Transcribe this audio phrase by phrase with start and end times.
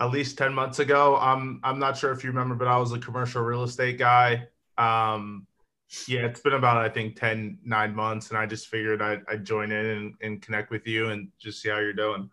[0.00, 1.16] at least 10 months ago.
[1.16, 4.48] I'm I'm not sure if you remember, but I was a commercial real estate guy.
[4.76, 5.46] Um,
[6.06, 9.44] yeah, it's been about I think 10, 9 months, and I just figured I'd, I'd
[9.44, 12.30] join in and, and connect with you and just see how you're doing.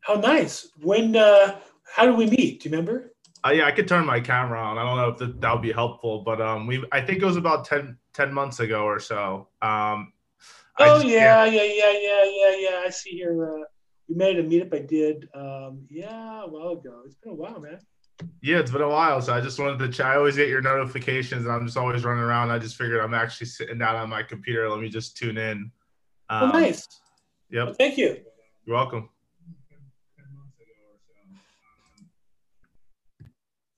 [0.00, 0.68] How nice.
[0.80, 2.62] When uh how did we meet?
[2.62, 3.12] Do you remember?
[3.44, 4.78] Uh, yeah, I could turn my camera on.
[4.78, 7.26] I don't know if that, that would be helpful, but um, we I think it
[7.26, 9.48] was about 10, 10 months ago or so.
[9.60, 10.12] Um,
[10.78, 12.82] oh yeah, yeah, yeah, yeah, yeah, yeah.
[12.86, 13.62] I see here.
[13.62, 13.64] Uh,
[14.12, 14.74] we made a meetup.
[14.74, 15.28] I did.
[15.34, 17.02] Um, yeah, a while ago.
[17.06, 17.78] It's been a while, man.
[18.42, 19.20] Yeah, it's been a while.
[19.22, 20.06] So I just wanted to chat.
[20.06, 22.50] I always get your notifications, and I'm just always running around.
[22.50, 24.68] I just figured I'm actually sitting down on my computer.
[24.68, 25.70] Let me just tune in.
[26.28, 26.86] Um, oh, nice.
[27.50, 27.66] Yep.
[27.66, 28.18] Well, thank you.
[28.66, 29.08] You're welcome.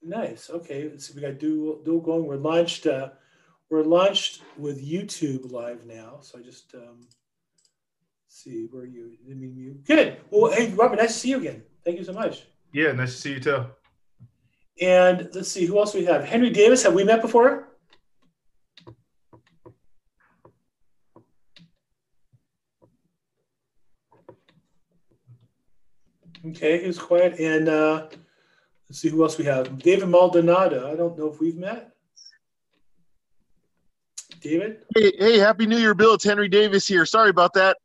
[0.03, 0.49] Nice.
[0.49, 0.89] Okay.
[0.89, 1.13] Let's see.
[1.15, 2.25] We got dual dual going.
[2.25, 2.87] We're launched.
[2.87, 3.09] Uh,
[3.69, 6.19] we're launched with YouTube live now.
[6.21, 7.07] So I just um,
[8.35, 9.79] see where you didn't mean you.
[9.85, 10.17] Good.
[10.29, 11.63] Well, hey, Robert, nice to see you again.
[11.85, 12.47] Thank you so much.
[12.73, 13.65] Yeah, nice to see you too.
[14.81, 16.25] And let's see who else we have.
[16.25, 16.83] Henry Davis.
[16.83, 17.69] Have we met before?
[26.47, 27.39] Okay, he's quiet.
[27.39, 28.07] And uh,
[28.89, 29.79] let's see who else we have.
[29.79, 30.91] David Maldonado.
[30.91, 31.95] I don't know if we've met.
[34.41, 34.83] David.
[34.93, 36.15] Hey, hey, happy New Year, Bill.
[36.15, 37.05] It's Henry Davis here.
[37.05, 37.77] Sorry about that.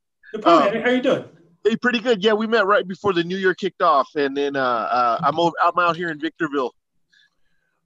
[0.45, 0.83] Uh, Henry.
[0.83, 1.25] How you doing?
[1.64, 2.23] Hey, pretty good.
[2.25, 5.39] Yeah, we met right before the New Year kicked off, and then uh, uh, I'm
[5.39, 6.75] over, I'm out here in Victorville.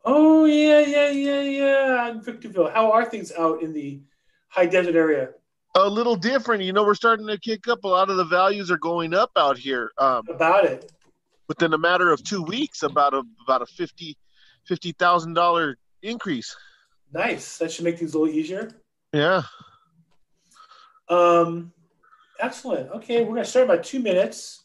[0.05, 2.09] Oh yeah, yeah, yeah, yeah.
[2.09, 2.71] In Victorville.
[2.71, 4.01] How are things out in the
[4.49, 5.31] high desert area?
[5.77, 6.63] A little different.
[6.63, 7.83] You know, we're starting to kick up.
[7.85, 9.91] A lot of the values are going up out here.
[9.99, 10.93] Um, about it.
[11.49, 14.17] Within a matter of two weeks, about a about a fifty
[14.67, 16.55] fifty thousand dollar increase.
[17.13, 17.59] Nice.
[17.59, 18.71] That should make things a little easier.
[19.13, 19.43] Yeah.
[21.09, 21.73] Um,
[22.41, 22.91] excellent.
[22.91, 24.65] Okay, we're gonna start about two minutes.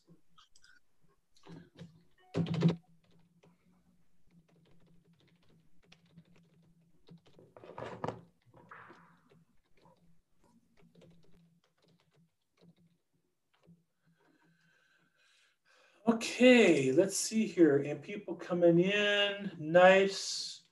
[16.09, 17.77] Okay, let's see here.
[17.77, 19.52] And people coming in.
[19.59, 20.63] Nice.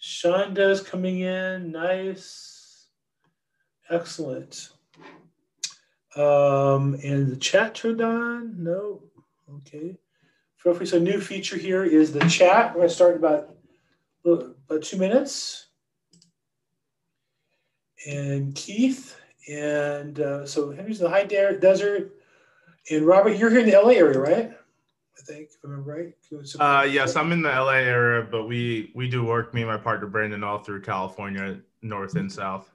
[0.00, 1.72] Shonda's coming in.
[1.72, 2.88] Nice.
[3.88, 4.70] Excellent.
[6.16, 8.62] Um, and the chat turned on?
[8.62, 9.02] No.
[9.56, 9.96] Okay.
[10.56, 10.86] Feel free.
[10.86, 12.70] So, new feature here is the chat.
[12.70, 13.56] We're going to start in about,
[14.24, 15.66] about two minutes.
[18.06, 19.16] And Keith.
[19.48, 22.12] And uh, so, Henry's in the high desert
[22.90, 24.50] and Robert, you're here in the LA area, right?
[24.50, 26.58] I think, if I remember right.
[26.58, 29.54] Uh, yes, I'm in the LA area, but we we do work.
[29.54, 32.72] Me and my partner Brandon all through California, north and south.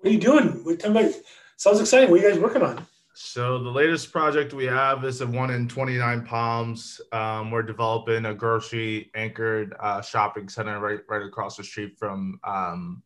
[0.00, 0.64] What are you doing?
[0.64, 1.12] What, tell me,
[1.60, 2.10] sounds exciting.
[2.10, 2.86] What are you guys working on?
[3.12, 7.02] So the latest project we have is a one in 29 Palms.
[7.12, 12.40] Um, we're developing a grocery anchored uh, shopping center right right across the street from
[12.44, 13.02] um,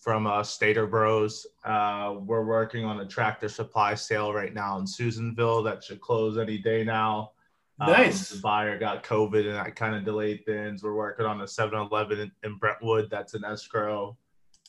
[0.00, 1.44] from uh, Stater Bros.
[1.64, 6.38] Uh, we're working on a tractor supply sale right now in Susanville that should close
[6.38, 7.32] any day now.
[7.80, 8.30] Um, nice.
[8.30, 10.84] Um, the buyer got COVID and that kind of delayed things.
[10.84, 14.16] We're working on a 7 Eleven in, in, Brentwood that's an escrow.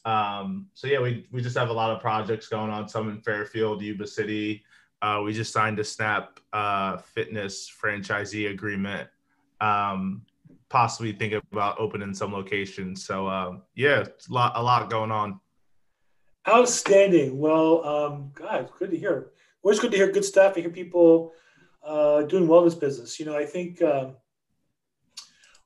[0.05, 3.21] Um, so, yeah, we, we just have a lot of projects going on, some in
[3.21, 4.63] Fairfield, Yuba City.
[5.01, 9.09] Uh, we just signed a Snap uh, Fitness franchisee agreement.
[9.61, 10.23] Um,
[10.69, 13.05] possibly think about opening some locations.
[13.05, 15.39] So uh, yeah, a lot a lot going on.
[16.47, 17.37] Outstanding.
[17.37, 19.31] Well, um, God, good to hear.
[19.61, 20.53] Always good to hear good stuff.
[20.55, 21.33] I hear people
[21.83, 23.19] uh, doing wellness business.
[23.19, 24.11] You know, I think uh,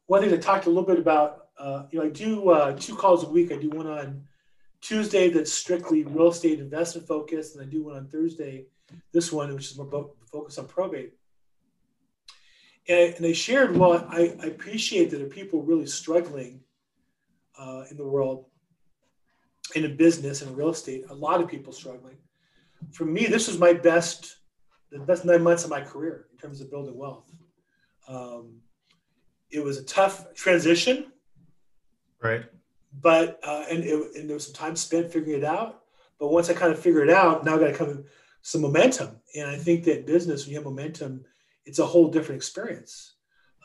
[0.08, 1.43] one thing I talked a little bit about.
[1.58, 3.52] Uh, you know, I do uh, two calls a week.
[3.52, 4.24] I do one on
[4.82, 8.66] Tuesday that's strictly real estate investment focused, and I do one on Thursday.
[9.14, 11.14] This one, which is more focused on probate
[12.88, 16.62] and, and they shared, well, I, I appreciate that there are people really struggling
[17.58, 18.46] uh, in the world,
[19.76, 22.18] in a business, in real estate, a lot of people struggling.
[22.92, 24.38] For me, this was my best,
[24.92, 27.30] the best nine months of my career in terms of building wealth.
[28.08, 28.60] Um,
[29.50, 31.13] it was a tough transition.
[32.24, 32.46] Right.
[33.02, 35.82] But, uh, and, it, and there was some time spent figuring it out.
[36.20, 38.06] But once I kind of figured it out, now I got to come
[38.42, 39.18] some momentum.
[39.36, 41.26] And I think that business, when you have momentum,
[41.66, 43.16] it's a whole different experience.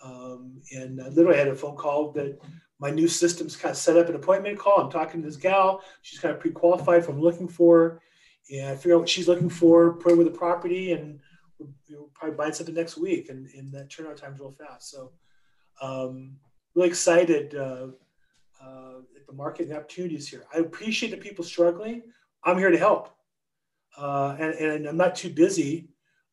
[0.02, 2.38] Um, and I literally had a phone call that
[2.78, 4.80] my new system's kind of set up an appointment call.
[4.80, 5.82] I'm talking to this gal.
[6.02, 8.00] She's kind of pre-qualified for I'm looking for.
[8.50, 11.20] And I figure out what she's looking for, put her with the property, and
[11.58, 13.28] we'll, probably buy something next week.
[13.28, 14.90] And, and that turnaround time's real fast.
[14.90, 15.12] So
[15.82, 16.36] um,
[16.74, 17.88] really excited uh,
[18.62, 20.44] uh, the market and the opportunities here.
[20.54, 22.02] I appreciate the people struggling.
[22.44, 23.14] I'm here to help.
[23.96, 25.88] Uh, and, and I'm not too busy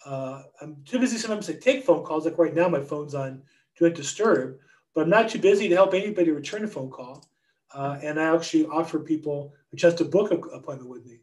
[0.06, 2.26] uh, I'm too busy sometimes to take phone calls.
[2.26, 3.42] Like right now, my phone's on
[3.78, 4.58] do not disturb.
[4.94, 7.26] But I'm not too busy to help anybody return a phone call.
[7.74, 11.20] Uh, and I actually offer people a chance to book an appointment with me.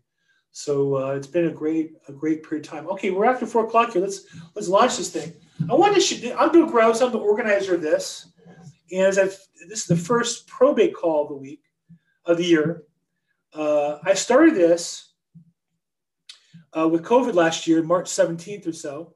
[0.50, 2.86] So uh, it's been a great, a great period of time.
[2.88, 4.02] Okay, we're after four o'clock here.
[4.02, 5.32] Let's let's launch this thing.
[5.70, 6.38] I want to.
[6.38, 7.00] I'm Bill Gross.
[7.00, 8.28] I'm the organizer of this,
[8.92, 9.36] and as I've,
[9.68, 11.62] this is the first probate call of the week,
[12.26, 12.84] of the year.
[13.54, 15.14] Uh, I started this
[16.76, 19.14] uh, with COVID last year, March 17th or so.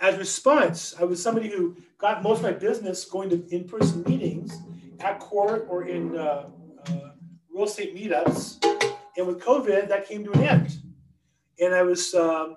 [0.00, 4.58] As response, I was somebody who got most of my business going to in-person meetings
[5.00, 6.48] at court or in uh,
[6.88, 7.10] uh
[7.54, 8.62] real estate meetups
[9.16, 10.78] and with COVID, that came to an end.
[11.60, 12.56] And I was um,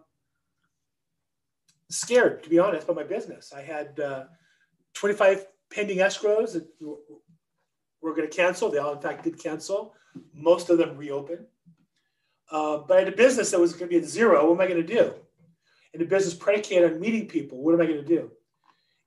[1.89, 3.51] scared, to be honest, about my business.
[3.53, 4.25] I had uh,
[4.95, 6.67] 25 pending escrows that
[8.01, 8.69] were going to cancel.
[8.69, 9.93] They all, in fact, did cancel.
[10.33, 11.45] Most of them reopened.
[12.51, 14.47] Uh, but I had a business that was going to be at zero.
[14.47, 15.13] What am I going to do?
[15.93, 17.61] And the business predicated on meeting people.
[17.61, 18.31] What am I going to do?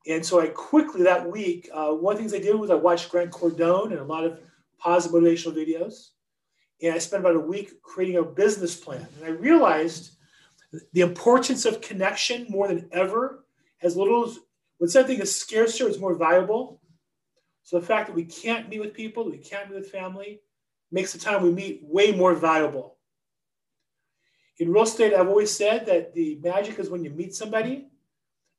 [0.06, 2.74] And so I quickly that week, uh, one of the things I did was I
[2.74, 4.40] watched Grant Cardone and a lot of
[4.78, 6.10] positive motivational videos.
[6.82, 9.06] And I spent about a week creating a business plan.
[9.16, 10.12] And I realized
[10.92, 13.44] the importance of connection more than ever.
[13.82, 14.38] As little as
[14.78, 16.80] when something is scarcer, it's more valuable.
[17.64, 20.40] So the fact that we can't meet with people, we can't meet with family,
[20.90, 22.96] makes the time we meet way more valuable.
[24.58, 27.88] In real estate, I've always said that the magic is when you meet somebody,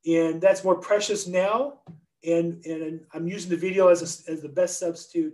[0.05, 1.79] and that's more precious now.
[2.23, 5.33] And, and I'm using the video as, a, as the best substitute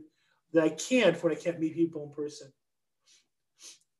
[0.53, 2.51] that I can for when I can't meet people in person.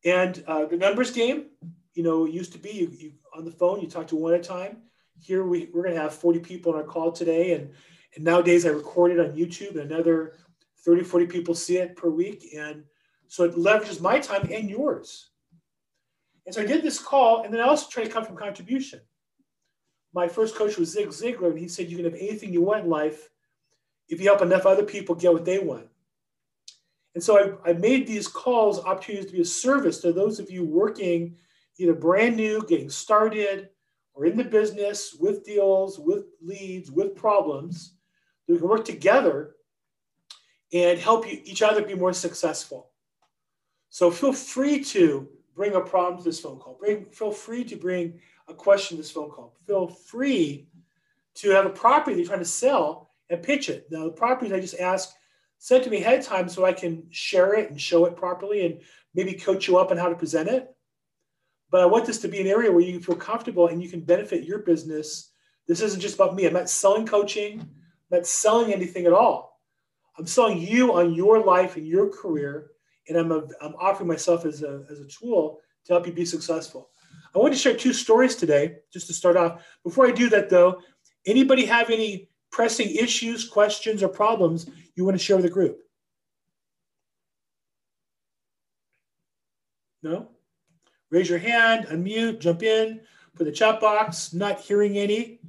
[0.06, 1.48] And uh, the numbers game,
[1.94, 4.34] you know, it used to be you, you on the phone, you talk to one
[4.34, 4.78] at a time.
[5.20, 7.54] Here we, we're going to have 40 people on our call today.
[7.54, 7.72] And,
[8.16, 10.34] and nowadays I record it on YouTube and another
[10.80, 12.46] 30, 40 people see it per week.
[12.56, 12.84] And
[13.28, 15.30] so it leverages my time and yours.
[16.46, 19.02] And so I did this call, and then I also try to come from contribution.
[20.14, 22.84] My first coach was Zig Ziglar, and he said, You can have anything you want
[22.84, 23.30] in life
[24.08, 25.88] if you help enough other people get what they want.
[27.16, 30.52] And so I, I made these calls opportunities to be a service to those of
[30.52, 31.38] you working
[31.78, 33.70] either brand new, getting started,
[34.16, 37.96] or in the business with deals, with leads, with problems.
[38.48, 39.56] That we can work together
[40.74, 42.92] and help you, each other be more successful.
[43.90, 46.78] So feel free to bring a problem to this phone call.
[46.80, 49.56] Bring, feel free to bring a question to this phone call.
[49.66, 50.68] Feel free
[51.36, 53.88] to have a property that you're trying to sell and pitch it.
[53.90, 55.14] Now, the properties I just ask
[55.58, 58.66] send to me ahead of time so I can share it and show it properly
[58.66, 58.82] and
[59.14, 60.75] maybe coach you up on how to present it.
[61.76, 64.00] But I want this to be an area where you feel comfortable and you can
[64.00, 65.32] benefit your business.
[65.68, 66.46] This isn't just about me.
[66.46, 67.68] I'm not selling coaching, I'm
[68.10, 69.60] not selling anything at all.
[70.18, 72.72] I'm selling you on your life and your career,
[73.10, 76.24] and I'm, a, I'm offering myself as a, as a tool to help you be
[76.24, 76.92] successful.
[77.36, 79.62] I want to share two stories today, just to start off.
[79.84, 80.80] Before I do that, though,
[81.26, 85.78] anybody have any pressing issues, questions, or problems you want to share with the group?
[90.02, 90.30] No?
[91.10, 93.02] Raise your hand, unmute, jump in,
[93.36, 95.40] put the chat box, not hearing any.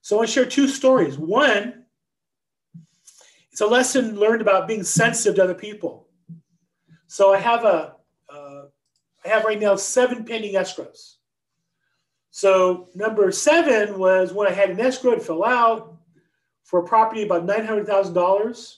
[0.00, 1.18] So I want to share two stories.
[1.18, 1.84] One,
[3.52, 6.08] it's a lesson learned about being sensitive to other people.
[7.06, 7.96] So I have a,
[8.32, 8.62] uh,
[9.24, 11.16] I have right now seven pending escrows.
[12.30, 15.96] So number seven was when I had an escrow, it fell out
[16.62, 18.76] for a property about $900,000.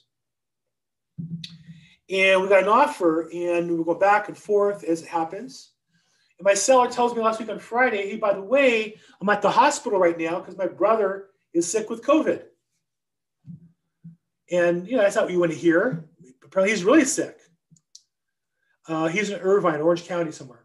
[2.09, 5.70] And we got an offer, and we go back and forth as it happens.
[6.41, 9.43] And my seller tells me last week on Friday, hey, by the way, I'm at
[9.43, 12.45] the hospital right now because my brother is sick with COVID.
[14.51, 16.09] And, you know, that's not what you want to hear.
[16.43, 17.39] Apparently, he's really sick.
[18.89, 20.65] Uh, he's in Irvine, Orange County, somewhere.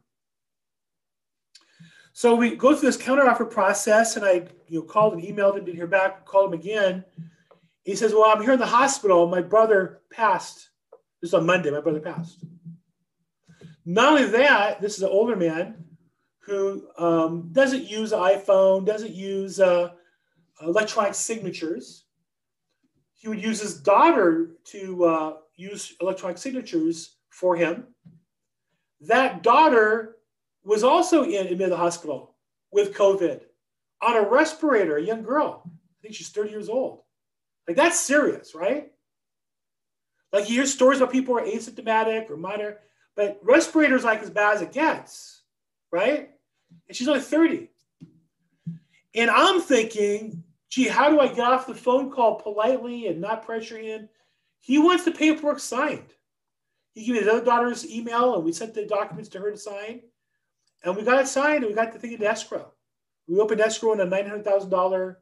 [2.13, 5.65] So we go through this counteroffer process, and I you know called and emailed him,
[5.65, 7.03] didn't hear back, called him again.
[7.83, 9.27] He says, Well, I'm here in the hospital.
[9.27, 10.69] My brother passed.
[11.21, 12.45] This is on Monday, my brother passed.
[13.85, 15.83] Not only that, this is an older man
[16.39, 19.91] who um, doesn't use iPhone, doesn't use uh,
[20.61, 22.05] electronic signatures.
[23.13, 27.85] He would use his daughter to uh, use electronic signatures for him.
[29.01, 30.17] That daughter
[30.63, 32.35] was also in, in the hospital
[32.71, 33.41] with COVID
[34.01, 35.63] on a respirator, a young girl.
[35.65, 37.01] I think she's 30 years old.
[37.67, 38.91] Like that's serious, right?
[40.31, 42.79] Like you hear stories about people who are asymptomatic or minor,
[43.15, 45.43] but respirators like as bad as it gets,
[45.91, 46.31] right?
[46.87, 47.69] And she's only 30.
[49.15, 53.45] And I'm thinking, gee, how do I get off the phone call politely and not
[53.45, 54.09] pressure him?
[54.59, 56.13] He wants the paperwork signed.
[56.93, 60.01] He gave his other daughter's email and we sent the documents to her to sign.
[60.83, 62.71] And we got it signed and we got the thing in escrow.
[63.27, 65.15] We opened escrow in a $900,000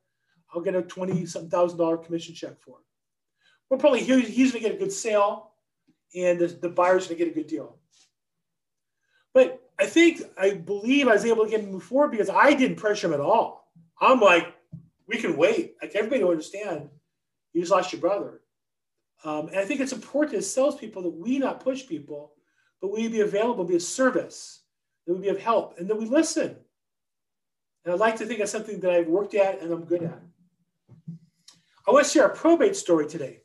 [0.53, 2.77] I'll get a twenty something thousand dollar commission check for.
[2.77, 2.85] it.
[3.69, 5.53] We're probably he's going to get a good sale,
[6.15, 7.77] and the, the buyer's to get a good deal.
[9.33, 12.53] But I think I believe I was able to get him move forward because I
[12.53, 13.71] didn't pressure him at all.
[13.99, 14.53] I'm like,
[15.07, 15.75] we can wait.
[15.81, 16.89] Like everybody will understand.
[17.53, 18.41] You just lost your brother.
[19.23, 22.33] Um, and I think it's important as salespeople that we not push people,
[22.81, 24.63] but we be available, be of service,
[25.07, 26.55] that we be of help, and that we listen.
[27.85, 30.19] And I'd like to think of something that I've worked at and I'm good at.
[31.87, 33.41] I want to share a probate story today.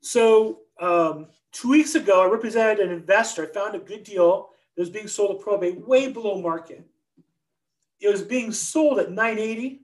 [0.00, 3.44] So um, two weeks ago, I represented an investor.
[3.44, 6.86] I found a good deal that was being sold at probate way below market.
[7.98, 9.80] It was being sold at 980.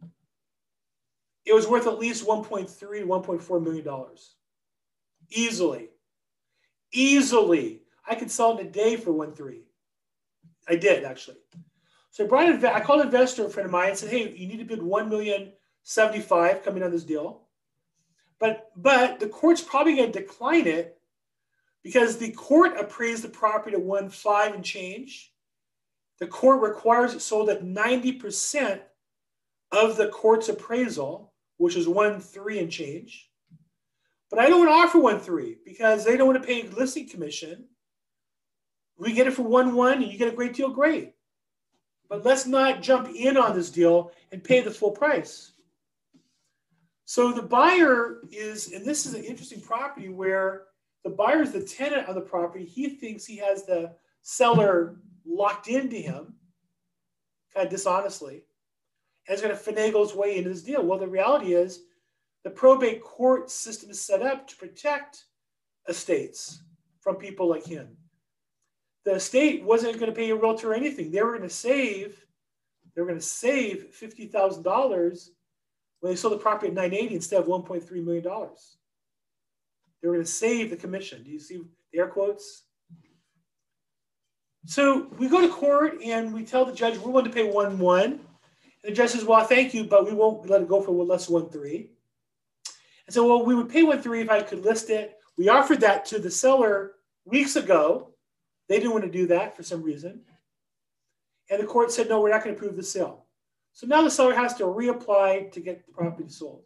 [1.46, 4.34] It was worth at least 1.3 to 1.4 million dollars.
[5.30, 5.88] Easily.
[6.92, 7.82] Easily.
[8.06, 9.60] I could sell it in a day for 1.3.
[10.68, 11.38] I did actually.
[12.10, 14.46] So I brought I called an investor, a friend of mine, and said, hey, you
[14.46, 15.52] need to bid 1 million
[15.84, 17.42] 75 coming on this deal.
[18.38, 20.98] But but the court's probably going to decline it
[21.82, 25.32] because the court appraised the property at one five and change
[26.22, 28.80] the court requires it sold at 90%
[29.72, 33.28] of the court's appraisal, which is one three and change.
[34.30, 37.08] But I don't want to offer one three because they don't want to pay listing
[37.08, 37.64] commission.
[38.96, 41.14] We get it for one one and you get a great deal, great.
[42.08, 45.54] But let's not jump in on this deal and pay the full price.
[47.04, 50.66] So the buyer is, and this is an interesting property where
[51.04, 52.64] the buyer is the tenant of the property.
[52.64, 53.92] He thinks he has the
[54.22, 56.34] seller locked into him,
[57.54, 58.44] kind of dishonestly,
[59.26, 60.84] and is going to finagle his way into this deal.
[60.84, 61.80] Well, the reality is
[62.44, 65.24] the probate court system is set up to protect
[65.88, 66.62] estates
[67.00, 67.96] from people like him.
[69.04, 71.10] The estate wasn't going to pay a realtor anything.
[71.10, 72.24] They were going to save,
[72.94, 75.32] they were going to save fifty thousand dollars
[76.00, 78.76] when they sold the property at 980 instead of 1.3 million dollars.
[80.02, 81.22] They were going to save the commission.
[81.22, 82.64] Do you see the air quotes?
[84.66, 87.78] So we go to court and we tell the judge we're willing to pay one
[87.78, 88.12] one.
[88.12, 88.20] And
[88.84, 91.48] the judge says, "Well, thank you, but we won't let it go for less one
[91.50, 91.90] three."
[93.06, 95.18] And so, well, we would pay one three if I could list it.
[95.36, 96.94] We offered that to the seller
[97.24, 98.14] weeks ago.
[98.68, 100.22] They didn't want to do that for some reason,
[101.50, 103.26] and the court said, "No, we're not going to approve the sale."
[103.72, 106.64] So now the seller has to reapply to get the property sold.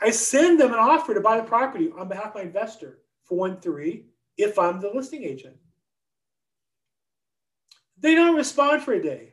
[0.00, 3.36] I send them an offer to buy the property on behalf of my investor for
[3.38, 5.56] one three if I'm the listing agent.
[7.98, 9.32] They don't respond for a day.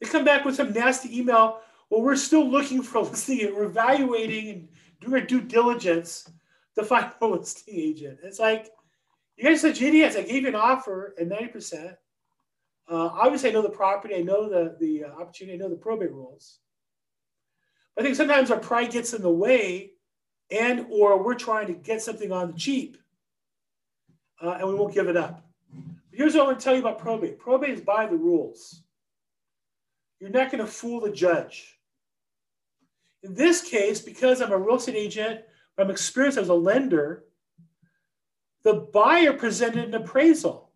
[0.00, 1.60] They come back with some nasty email.
[1.88, 3.56] Well, we're still looking for a listing agent.
[3.56, 4.68] We're evaluating and
[5.00, 6.30] doing our due diligence
[6.74, 8.18] to find a listing agent.
[8.22, 8.68] It's like,
[9.36, 10.16] you guys are such idiots.
[10.16, 11.96] I gave you an offer at 90%.
[12.88, 14.16] Uh, obviously, I know the property.
[14.16, 15.54] I know the, the uh, opportunity.
[15.54, 16.58] I know the probate rules.
[17.98, 19.92] I think sometimes our pride gets in the way
[20.50, 22.96] and or we're trying to get something on the cheap
[24.42, 25.44] uh, and we won't give it up.
[25.72, 28.82] But Here's what I want to tell you about probate probate is by the rules.
[30.20, 31.78] You're not going to fool the judge.
[33.22, 35.40] In this case, because I'm a real estate agent,
[35.78, 37.24] I'm experienced as a lender,
[38.62, 40.70] the buyer presented an appraisal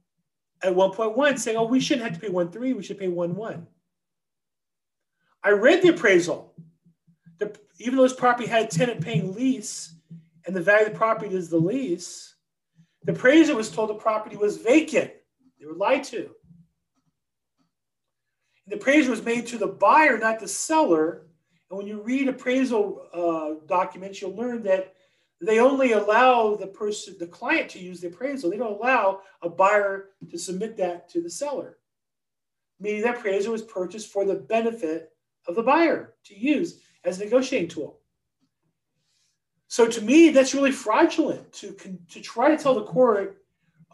[0.63, 3.67] at 1.1 saying, oh, we shouldn't have to pay 1.3, we should pay 1.1.
[5.45, 6.55] I read the appraisal.
[7.39, 9.95] The, even though this property had a tenant paying lease
[10.47, 12.35] and the value of the property is the lease,
[13.05, 15.13] the appraiser was told the property was vacant.
[15.61, 16.19] They were lied to.
[16.19, 16.29] And
[18.67, 21.27] the appraisal was made to the buyer, not the seller.
[21.71, 24.95] And when you read appraisal uh, documents, you'll learn that
[25.41, 28.51] they only allow the person, the client, to use the appraisal.
[28.51, 31.79] They don't allow a buyer to submit that to the seller.
[32.81, 35.11] Meaning that appraisal was purchased for the benefit
[35.47, 38.01] of the buyer to use as a negotiating tool.
[39.69, 41.77] So to me, that's really fraudulent to,
[42.11, 43.43] to try to tell the court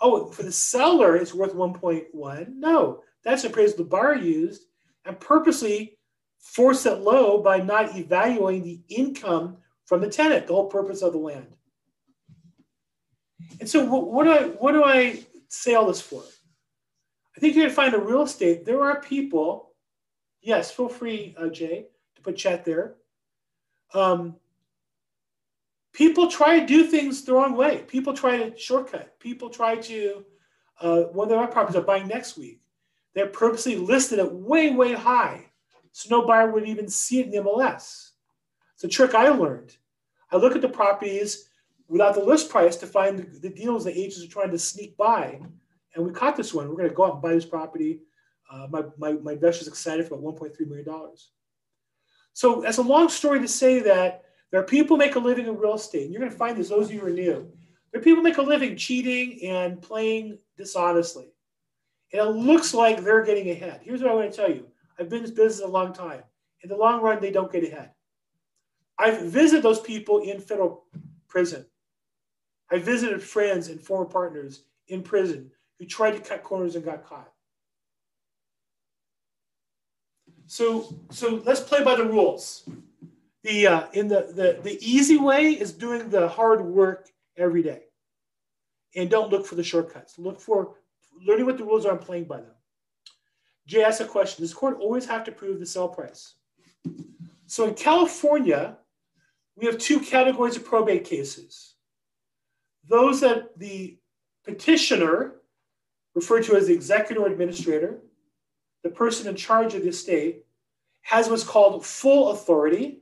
[0.02, 2.54] oh, for the seller, it's worth 1.1.
[2.56, 4.66] No, that's the appraisal the buyer used
[5.04, 5.98] and purposely
[6.38, 11.12] forced it low by not evaluating the income from the tenant, the whole purpose of
[11.12, 11.56] the land.
[13.60, 16.22] And so, what, what do I what do I say all this for?
[17.36, 18.64] I think you're gonna find a real estate.
[18.64, 19.74] There are people.
[20.40, 22.96] Yes, feel free, uh, Jay, to put chat there.
[23.94, 24.36] Um,
[25.92, 27.84] people try to do things the wrong way.
[27.86, 29.18] People try to shortcut.
[29.20, 30.24] People try to,
[30.80, 32.60] uh, one of my properties are buying next week.
[33.14, 35.46] They're purposely listed at way, way high.
[35.92, 38.12] So no buyer would even see it in the MLS.
[38.74, 39.76] It's a trick I learned.
[40.30, 41.50] I look at the properties
[41.88, 44.96] without the list price to find the, the deals the agents are trying to sneak
[44.96, 45.38] by.
[45.94, 46.68] And we caught this one.
[46.68, 48.00] We're going to go out and buy this property.
[48.50, 50.86] Uh, my, my, my investor's excited for about $1.3 million.
[52.34, 55.56] So that's a long story to say that there are people make a living in
[55.56, 56.04] real estate.
[56.04, 57.50] And you're going to find this, those of you who are new.
[57.90, 61.32] There are people make a living cheating and playing dishonestly.
[62.12, 63.80] And it looks like they're getting ahead.
[63.82, 64.66] Here's what I want to tell you.
[64.98, 66.22] I've been in this business a long time.
[66.62, 67.90] In the long run, they don't get ahead.
[68.98, 70.84] I've visited those people in federal
[71.28, 71.66] prison.
[72.70, 77.04] I visited friends and former partners in prison who tried to cut corners and got
[77.04, 77.31] caught.
[80.46, 82.68] So, so let's play by the rules.
[83.42, 87.82] The uh, in the, the the easy way is doing the hard work every day,
[88.94, 90.18] and don't look for the shortcuts.
[90.18, 90.74] Look for
[91.26, 92.54] learning what the rules are and playing by them.
[93.66, 96.34] Jay asked a question: Does court always have to prove the sale price?
[97.46, 98.78] So in California,
[99.56, 101.74] we have two categories of probate cases.
[102.88, 103.98] Those that the
[104.44, 105.34] petitioner,
[106.14, 108.02] referred to as the executor or administrator,
[108.82, 110.44] the person in charge of the estate,
[111.02, 113.00] has what's called full authority.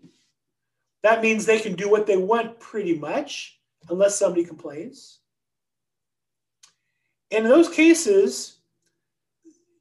[1.02, 5.18] That means they can do what they want pretty much, unless somebody complains.
[7.30, 8.58] And in those cases,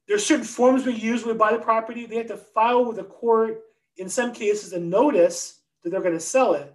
[0.06, 2.06] there's certain forms we use when we buy the property.
[2.06, 3.60] They have to file with the court,
[3.96, 6.74] in some cases, a notice that they're going to sell it.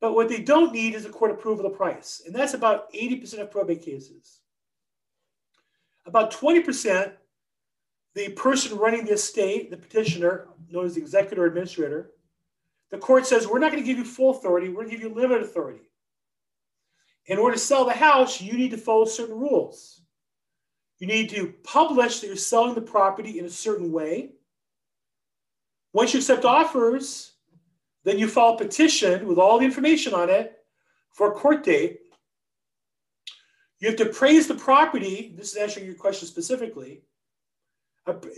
[0.00, 2.22] But what they don't need is a court approval of the price.
[2.24, 4.40] And that's about 80% of probate cases.
[6.06, 7.12] About 20%,
[8.14, 12.10] the person running the estate, the petitioner, known as the executor administrator,
[12.90, 15.02] the court says, we're not going to give you full authority, we're going to give
[15.02, 15.90] you limited authority.
[17.26, 20.00] In order to sell the house, you need to follow certain rules.
[20.98, 24.32] You need to publish that you're selling the property in a certain way.
[25.92, 27.32] Once you accept offers,
[28.04, 30.58] then you file a petition with all the information on it
[31.12, 32.00] for a court date.
[33.78, 35.32] You have to appraise the property.
[35.36, 37.02] This is answering your question specifically.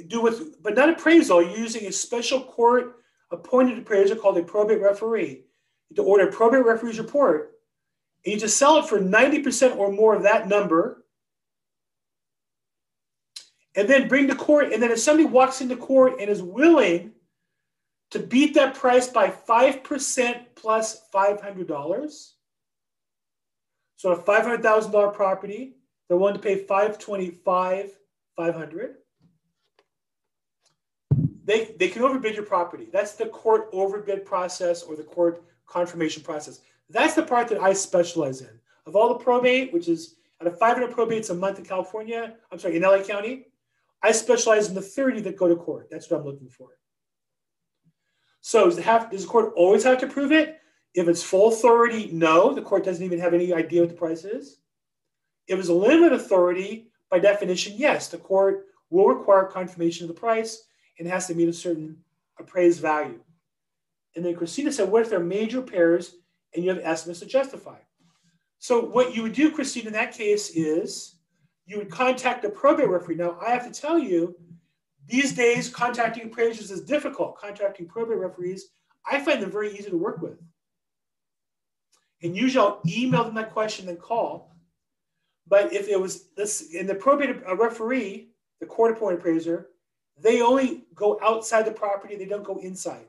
[0.08, 1.42] Do with, but not appraisal.
[1.42, 2.96] Using a special court
[3.30, 5.44] appointed appraiser called a probate referee
[5.96, 7.52] to order a probate referee's report.
[8.24, 11.04] And you just sell it for 90% or more of that number.
[13.74, 14.72] And then bring to court.
[14.72, 17.12] And then if somebody walks into court and is willing
[18.10, 22.30] to beat that price by 5% plus $500.
[23.96, 25.76] So a $500,000 property,
[26.08, 27.90] they're willing to pay 525,
[28.36, 28.94] 500.
[31.52, 32.88] They, they can overbid your property.
[32.90, 36.60] That's the court overbid process or the court confirmation process.
[36.88, 38.58] That's the part that I specialize in.
[38.86, 42.58] Of all the probate, which is out of 500 probates a month in California, I'm
[42.58, 43.48] sorry, in LA County,
[44.02, 45.88] I specialize in the 30 that go to court.
[45.90, 46.68] That's what I'm looking for.
[48.40, 50.58] So does the, have, does the court always have to prove it?
[50.94, 54.24] If it's full authority, no, the court doesn't even have any idea what the price
[54.24, 54.60] is.
[55.48, 60.18] If it's a limited authority, by definition, yes, the court will require confirmation of the
[60.18, 60.64] price
[61.02, 61.96] and has to meet a certain
[62.38, 63.18] appraised value.
[64.14, 66.14] And then Christina said, what if there are major pairs
[66.54, 67.78] and you have estimates to justify?
[68.58, 71.16] So what you would do, Christina, in that case is
[71.66, 73.16] you would contact the probate referee.
[73.16, 74.36] Now, I have to tell you,
[75.08, 77.36] these days, contacting appraisers is difficult.
[77.36, 78.68] Contacting probate referees,
[79.04, 80.38] I find them very easy to work with.
[82.22, 84.54] And usually I'll email them that question and call.
[85.48, 88.28] But if it was this in the probate uh, referee,
[88.60, 89.70] the court appointed appraiser,
[90.18, 93.06] they only go outside the property, they don't go inside.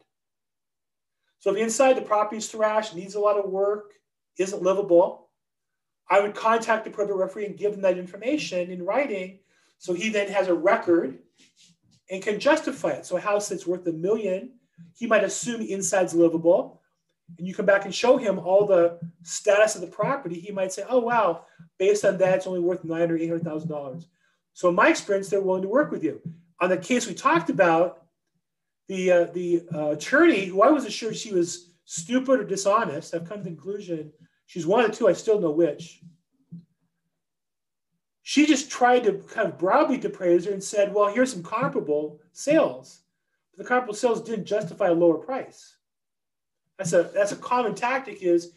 [1.40, 3.94] So if inside the property is thrashed, needs a lot of work,
[4.38, 5.30] isn't livable,
[6.10, 9.40] I would contact the probate referee and give them that information in writing
[9.78, 11.20] so he then has a record
[12.10, 13.06] and can justify it.
[13.06, 14.52] So a house that's worth a million,
[14.96, 16.82] he might assume inside's livable.
[17.38, 20.40] And you come back and show him all the status of the property.
[20.40, 21.46] He might say, "Oh wow,
[21.78, 24.08] based on that, it's only worth nine or eight hundred thousand dollars."
[24.54, 26.22] So in my experience, they're willing to work with you.
[26.62, 28.04] On the case we talked about,
[28.88, 33.28] the uh, the uh, attorney, who I wasn't sure she was stupid or dishonest, I've
[33.28, 34.12] come to the conclusion
[34.46, 35.08] she's one of the two.
[35.08, 36.02] I still know which
[38.24, 42.22] she just tried to kind of browbeat the appraiser and said, well, here's some comparable
[42.32, 43.02] sales.
[43.52, 45.76] But the comparable sales didn't justify a lower price.
[46.78, 48.54] That's a that's a common tactic is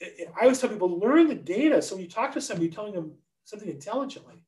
[0.00, 1.82] I always tell people learn the data.
[1.82, 3.12] So when you talk to somebody, you're telling them
[3.44, 4.44] something intelligently.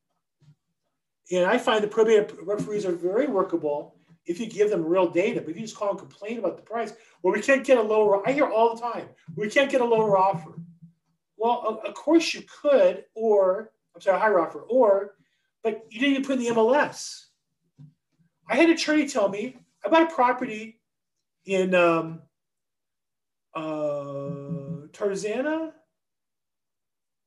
[1.32, 5.40] And I find the probate referees are very workable if you give them real data.
[5.40, 7.82] But if you just call and complain about the price, well, we can't get a
[7.82, 8.26] lower.
[8.26, 10.52] I hear all the time, we can't get a lower offer.
[11.36, 15.14] Well, of course you could, or I'm sorry, a higher offer, or,
[15.62, 17.26] but you didn't even put in the MLS.
[18.48, 20.80] I had an attorney tell me I bought a property
[21.44, 22.22] in um,
[23.54, 25.72] uh, Tarzana,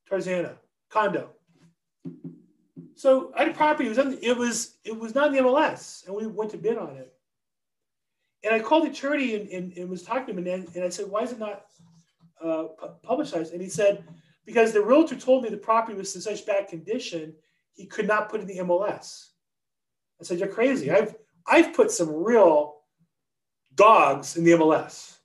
[0.09, 0.57] Tarzana
[0.89, 1.29] condo.
[2.97, 3.87] So I had a property.
[3.89, 6.79] It was it was it was not in the MLS, and we went to bid
[6.79, 7.13] on it.
[8.43, 10.89] And I called the attorney and, and, and was talking to him, and, and I
[10.89, 11.65] said, why is it not
[12.43, 12.65] uh,
[13.03, 13.53] publicized?
[13.53, 14.03] And he said,
[14.45, 17.33] because the realtor told me the property was in such bad condition,
[17.73, 19.27] he could not put in the MLS.
[20.19, 20.91] I said, you're crazy.
[20.91, 22.77] I've, I've put some real
[23.75, 25.17] dogs in the MLS.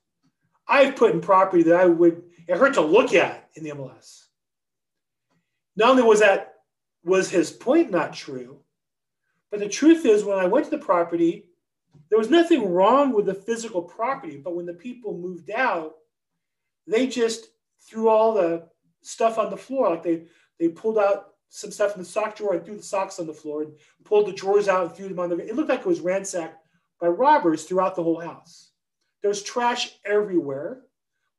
[0.67, 4.25] I've put in property that I would, it hurt to look at in the MLS.
[5.75, 6.52] Not only was that,
[7.03, 8.59] was his point not true,
[9.51, 11.45] but the truth is when I went to the property,
[12.09, 15.95] there was nothing wrong with the physical property, but when the people moved out,
[16.87, 17.47] they just
[17.79, 18.67] threw all the
[19.01, 19.89] stuff on the floor.
[19.89, 20.25] Like they
[20.59, 23.33] they pulled out some stuff in the sock drawer and threw the socks on the
[23.33, 25.37] floor and pulled the drawers out and threw them on the.
[25.37, 26.57] It looked like it was ransacked
[26.99, 28.71] by robbers throughout the whole house.
[29.21, 30.81] There was trash everywhere,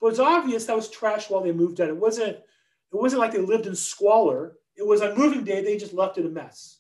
[0.01, 1.89] but it's obvious that was trash while they moved out.
[1.89, 2.37] It wasn't.
[2.37, 4.57] It wasn't like they lived in squalor.
[4.77, 5.63] It was on moving day.
[5.63, 6.79] They just left it a mess.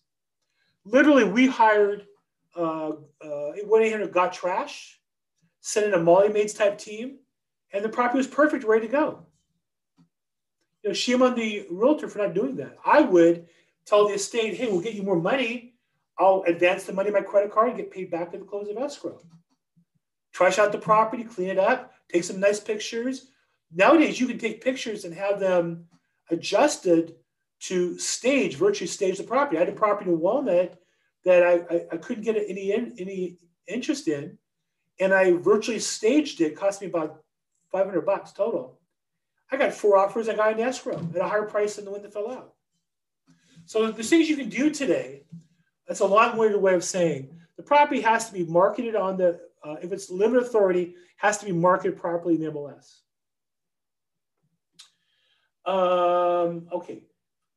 [0.85, 2.07] Literally, we hired
[2.57, 5.01] uh, uh, 1-800 got trash,
[5.61, 7.19] sent in a Molly Maids type team,
[7.73, 9.27] and the property was perfect, ready to go.
[10.83, 12.77] You know, shame on the realtor for not doing that.
[12.85, 13.47] I would
[13.87, 15.75] tell the estate, hey, we'll get you more money.
[16.19, 18.69] I'll advance the money on my credit card and get paid back at the close
[18.69, 19.21] of escrow.
[20.33, 23.29] Trash out the property, clean it up, take some nice pictures.
[23.73, 25.87] Nowadays, you can take pictures and have them
[26.31, 27.15] adjusted
[27.69, 29.57] to stage, virtually stage the property.
[29.57, 30.79] I had a property in Walnut
[31.25, 34.39] that I, I, I couldn't get any any interest in,
[35.01, 36.53] and I virtually staged it.
[36.53, 37.23] it cost me about
[37.73, 38.79] 500 bucks total.
[39.51, 40.29] I got four offers.
[40.29, 42.55] I got an escrow at a higher price than the one that fell out.
[43.67, 45.25] So there's things you can do today.
[45.89, 49.77] That's a long-winded way of saying the property has to be marketed on the uh,
[49.83, 53.01] if it's limited authority has to be marketed properly in the MLS.
[55.67, 57.05] Um, okay,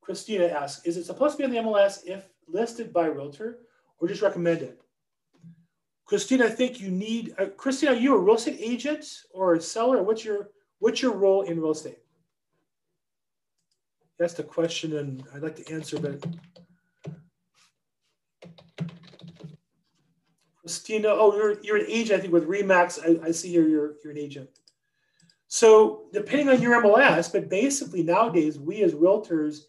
[0.08, 3.60] Christina asks, is it supposed to be on the MLS if listed by realtor
[4.00, 4.78] or just recommended?
[6.06, 9.62] Christina, I think you need, uh, Christina, are you a real estate agent or a
[9.62, 10.02] seller?
[10.02, 11.98] What's your, what's your role in real estate?
[14.18, 16.26] That's the question and I'd like to answer, but
[20.62, 23.96] Christina, oh, you're, you're an agent, I think with Remax, I, I see here you're,
[24.02, 24.50] you're an agent.
[25.50, 29.64] So depending on your MLS, but basically nowadays we as realtors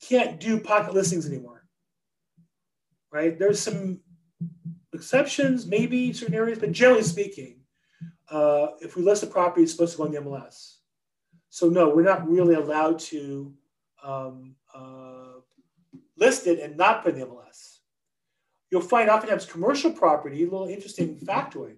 [0.00, 1.58] can't do pocket listings anymore
[3.10, 3.38] right?
[3.38, 4.00] There's some
[4.92, 7.60] exceptions, maybe certain areas, but generally speaking,
[8.30, 10.76] uh, if we list a property, it's supposed to go on the MLS.
[11.50, 13.54] So no, we're not really allowed to
[14.02, 15.40] um, uh,
[16.16, 17.78] list it and not put in the MLS.
[18.70, 21.76] You'll find oftentimes commercial property, a little interesting factoid.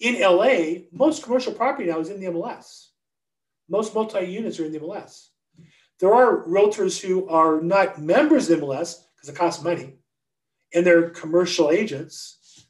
[0.00, 2.86] In LA, most commercial property now is in the MLS.
[3.68, 5.27] Most multi-units are in the MLS.
[6.00, 9.94] There are realtors who are not members of MLS because it costs money
[10.74, 12.66] and they're commercial agents,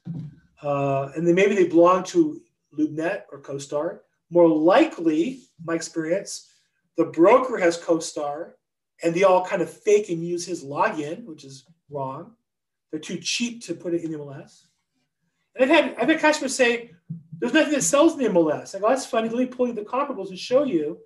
[0.63, 2.41] uh, and then maybe they belong to
[2.77, 3.99] LoopNet or CoStar.
[4.31, 6.49] More likely, my experience,
[6.97, 8.53] the broker has CoStar,
[9.03, 12.33] and they all kind of fake and use his login, which is wrong.
[12.91, 14.63] They're too cheap to put it in MLS.
[15.55, 16.91] And I've had I've had customers say,
[17.37, 19.29] "There's nothing that sells in MLS." I go, "That's funny.
[19.29, 20.99] Let me pull you the comparables and show you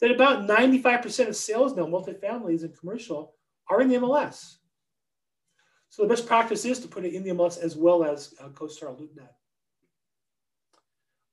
[0.00, 3.34] that about 95% of sales now, multifamilies and commercial,
[3.68, 4.56] are in the MLS."
[5.90, 8.48] So the best practice is to put it in the MLS as well as uh,
[8.48, 9.28] CoStar LoopNet.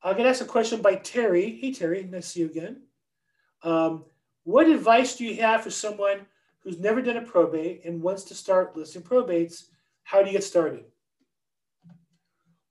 [0.01, 1.57] I'm going to ask a question by Terry.
[1.61, 2.81] Hey, Terry, nice to see you again.
[3.63, 4.05] Um,
[4.43, 6.21] what advice do you have for someone
[6.59, 9.65] who's never done a probate and wants to start listing probates?
[10.03, 10.85] How do you get started?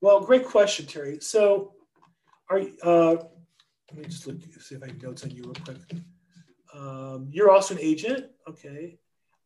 [0.01, 1.19] Well, great question, Terry.
[1.21, 1.75] So,
[2.49, 3.17] are uh,
[3.97, 5.79] let me just look see if I can notes on you real quick.
[6.75, 8.99] Um, you're also an agent, okay?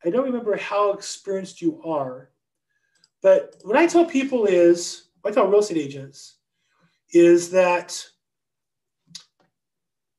[0.05, 2.31] I don't remember how experienced you are,
[3.23, 6.39] but what I tell people is, I tell real estate agents,
[7.13, 8.05] is that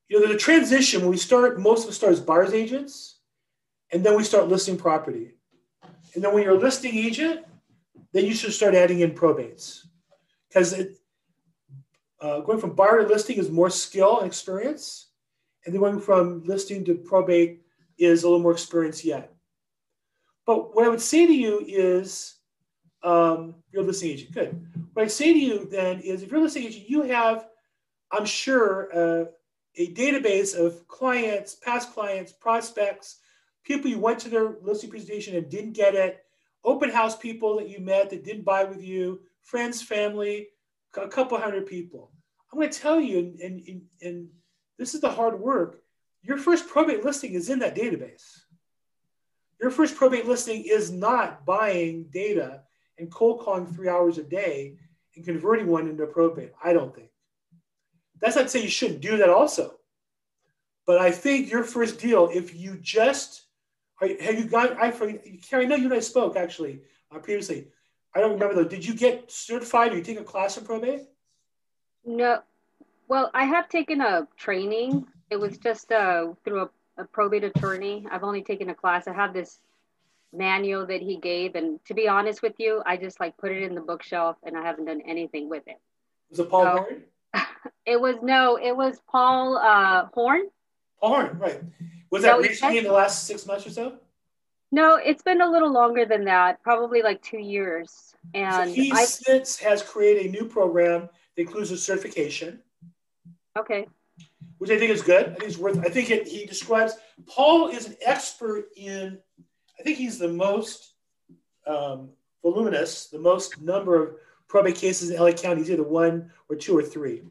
[0.08, 1.60] you know there's a transition when we start.
[1.60, 3.20] Most of us start as buyers agents,
[3.92, 5.34] and then we start listing property,
[6.14, 7.42] and then when you're a listing agent,
[8.14, 9.88] then you should start adding in probates,
[10.48, 10.74] because
[12.22, 15.08] uh, going from buyer to listing is more skill and experience,
[15.66, 17.62] and then going from listing to probate
[17.98, 19.34] is a little more experience yet.
[20.46, 22.36] But what I would say to you is,
[23.04, 24.32] um, you're a listing agent.
[24.32, 24.68] Good.
[24.94, 27.48] What I say to you then is, if you're a listing agent, you have,
[28.12, 29.26] I'm sure, uh,
[29.78, 33.20] a database of clients, past clients, prospects,
[33.64, 36.26] people you went to their listing presentation and didn't get it,
[36.64, 40.50] open house people that you met that didn't buy with you, friends, family,
[40.98, 42.11] a couple hundred people.
[42.52, 44.30] I'm going to tell you, and, and, and
[44.78, 45.82] this is the hard work.
[46.24, 48.42] Your first probate listing is in that database.
[49.62, 52.62] Your first probate listing is not buying data
[52.98, 54.78] and cold calling three hours a day
[55.16, 56.52] and converting one into probate.
[56.64, 57.10] I don't think.
[58.20, 59.76] That's not to say you shouldn't do that also.
[60.86, 63.44] But I think your first deal, if you just
[64.00, 66.82] have you got I Carrie, I know you and I spoke actually
[67.14, 67.68] uh, previously.
[68.16, 68.68] I don't remember though.
[68.68, 71.04] Did you get certified or you take a class in probate?
[72.06, 72.40] No.
[73.08, 75.06] Well, I have taken a training.
[75.30, 76.70] It was just uh, through a,
[77.02, 78.06] a probate attorney.
[78.10, 79.08] I've only taken a class.
[79.08, 79.60] I have this
[80.34, 83.64] manual that he gave, and to be honest with you, I just like put it
[83.64, 85.80] in the bookshelf, and I haven't done anything with it.
[86.30, 87.04] Was it Paul so, Horn?
[87.86, 90.44] It was no, it was Paul uh, Horn.
[91.00, 91.62] Paul Horn, right?
[92.12, 93.98] Was that recently in the last six months or so?
[94.72, 98.16] No, it's been a little longer than that, probably like two years.
[98.34, 102.60] And so he I, since has created a new program includes a certification.
[103.58, 103.88] Okay.
[104.58, 105.28] Which I think is good.
[105.28, 105.80] I think it's worth.
[105.80, 106.94] I think it, he describes
[107.28, 109.18] Paul is an expert in.
[109.80, 110.94] I think he's the most
[111.66, 112.10] um,
[112.44, 114.16] voluminous, the most number of
[114.48, 115.62] probate cases in LA County.
[115.62, 117.24] He's either one or two or three.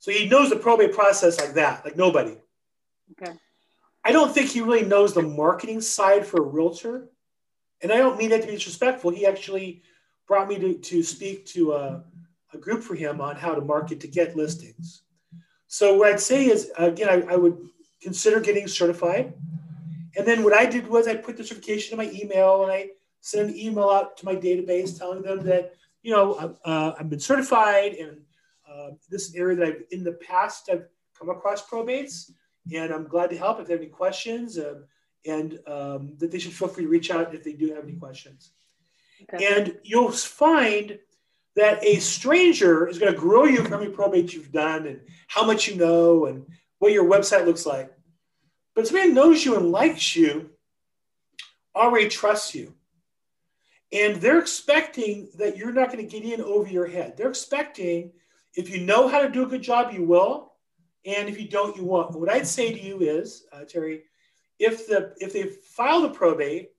[0.00, 2.36] So he knows the probate process like that, like nobody.
[3.12, 3.32] Okay.
[4.04, 7.08] I don't think he really knows the marketing side for a realtor.
[7.82, 9.10] And I don't mean that to be disrespectful.
[9.10, 9.82] He actually
[10.26, 12.04] brought me to, to speak to a,
[12.54, 15.02] a group for him on how to market to get listings.
[15.66, 17.58] So what I'd say is, again, I, I would
[18.00, 19.34] consider getting certified.
[20.16, 22.88] And then what I did was I put the certification in my email and I
[23.20, 27.20] sent an email out to my database telling them that, you know, uh, I've been
[27.20, 28.20] certified and
[28.68, 30.86] uh, this is an area that I've in the past I've
[31.18, 32.30] come across probates
[32.72, 34.80] and I'm glad to help if they have any questions, uh,
[35.26, 37.94] and um, that they should feel free to reach out if they do have any
[37.94, 38.52] questions.
[39.22, 39.46] Okay.
[39.46, 40.98] And you'll find
[41.58, 45.00] that a stranger is going to grow you from how many probates you've done and
[45.26, 46.46] how much you know and
[46.78, 47.92] what your website looks like.
[48.74, 50.50] But somebody knows you and likes you
[51.74, 52.74] already trusts you.
[53.92, 57.16] And they're expecting that you're not going to get in over your head.
[57.16, 58.12] They're expecting
[58.54, 60.52] if you know how to do a good job, you will.
[61.06, 62.12] And if you don't, you won't.
[62.12, 64.02] What I'd say to you is, uh, Terry,
[64.58, 66.70] if the if they filed a probate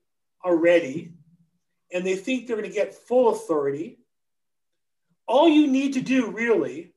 [0.44, 1.12] already
[1.92, 3.99] and they think they're going to get full authority,
[5.30, 6.92] all you need to do really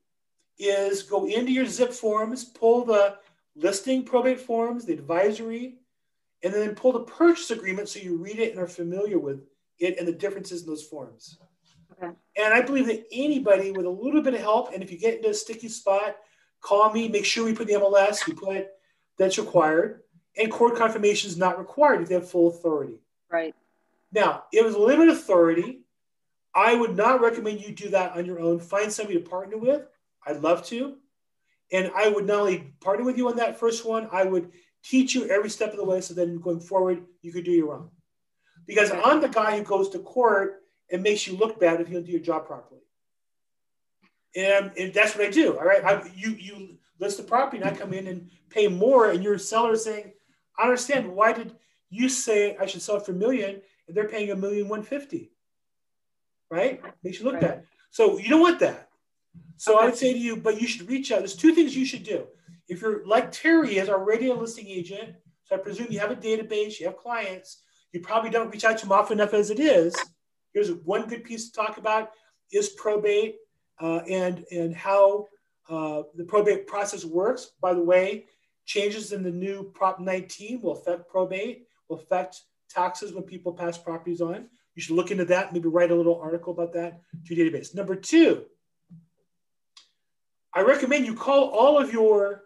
[0.58, 3.16] is go into your zip forms, pull the
[3.54, 5.76] listing probate forms, the advisory,
[6.42, 9.40] and then pull the purchase agreement so you read it and are familiar with
[9.78, 11.38] it and the differences in those forms.
[11.92, 12.12] Okay.
[12.36, 15.18] And I believe that anybody with a little bit of help, and if you get
[15.18, 16.16] into a sticky spot,
[16.60, 18.66] call me, make sure we put the MLS, we put
[19.16, 20.00] that's required,
[20.36, 22.98] and court confirmation is not required if they have full authority.
[23.30, 23.54] Right.
[24.10, 25.83] Now, if it's limited authority,
[26.54, 28.60] I would not recommend you do that on your own.
[28.60, 29.82] Find somebody to partner with.
[30.26, 30.96] I'd love to.
[31.72, 35.14] And I would not only partner with you on that first one, I would teach
[35.14, 37.90] you every step of the way so then going forward, you could do your own.
[38.66, 38.90] Because.
[38.90, 42.06] I'm the guy who goes to court and makes you look bad if you don't
[42.06, 42.84] do your job properly
[44.36, 45.58] and, and that's what I do.
[45.58, 49.10] All right, I, you you list the property, and I come in and pay more,
[49.10, 50.12] and your seller saying,
[50.58, 51.08] "I understand.
[51.14, 51.54] Why did
[51.90, 54.82] you say I should sell it for a million, and they're paying a million one
[54.82, 55.30] fifty?
[56.54, 56.80] Right?
[57.02, 57.42] They should look right.
[57.42, 57.64] bad.
[57.90, 58.88] So you don't want that.
[59.56, 59.88] So okay.
[59.88, 61.18] I'd say to you, but you should reach out.
[61.18, 62.26] There's two things you should do.
[62.68, 66.16] If you're like Terry is already a listing agent, so I presume you have a
[66.16, 67.62] database, you have clients.
[67.92, 69.94] You probably don't reach out to them often enough as it is.
[70.52, 72.12] Here's one good piece to talk about:
[72.52, 73.36] is probate
[73.80, 75.26] uh, and, and how
[75.68, 77.52] uh, the probate process works.
[77.60, 78.26] By the way,
[78.64, 83.76] changes in the new Prop 19 will affect probate, will affect taxes when people pass
[83.76, 84.46] properties on.
[84.74, 87.74] You should look into that, maybe write a little article about that to your database.
[87.74, 88.44] Number two,
[90.52, 92.44] I recommend you call all of your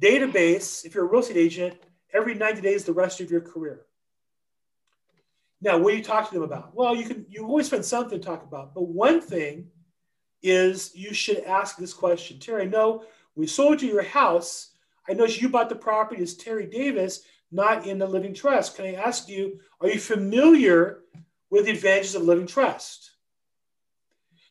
[0.00, 1.76] database, if you're a real estate agent,
[2.12, 3.86] every 90 days the rest of your career.
[5.60, 6.74] Now, what do you talk to them about?
[6.74, 9.68] Well, you can you always find something to talk about, but one thing
[10.42, 12.38] is you should ask this question.
[12.38, 14.72] Terry, I know we sold you your house.
[15.08, 18.76] I know you bought the property as Terry Davis, not in the living trust.
[18.76, 21.00] Can I ask you, are you familiar
[21.50, 23.12] with the advantages of living trust?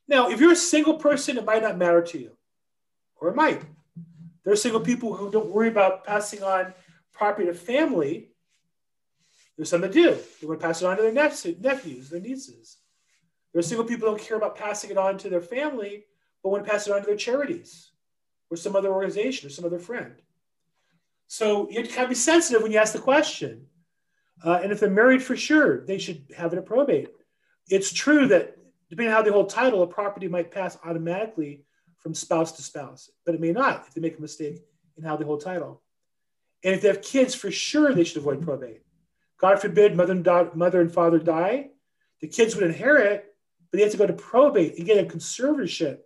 [0.07, 2.31] Now, if you're a single person, it might not matter to you,
[3.15, 3.61] or it might.
[4.43, 6.73] There are single people who don't worry about passing on
[7.11, 8.29] property to family.
[9.57, 10.17] There's some that do.
[10.39, 12.77] They want to pass it on to their nephews, their nieces.
[13.51, 16.05] There are single people who don't care about passing it on to their family,
[16.43, 17.91] but want to pass it on to their charities
[18.51, 20.13] or some other organization or some other friend.
[21.27, 23.65] So you have to kind of be sensitive when you ask the question.
[24.43, 27.09] Uh, and if they're married for sure, they should have it at probate.
[27.69, 28.57] It's true that
[28.89, 31.63] depending on how they hold title, a property might pass automatically
[31.97, 34.61] from spouse to spouse, but it may not if they make a mistake
[34.97, 35.81] in how they hold title.
[36.63, 38.81] And if they have kids, for sure they should avoid probate.
[39.37, 41.69] God forbid mother and, da- mother and father die,
[42.21, 43.35] the kids would inherit,
[43.71, 45.99] but they have to go to probate and get a conservatorship.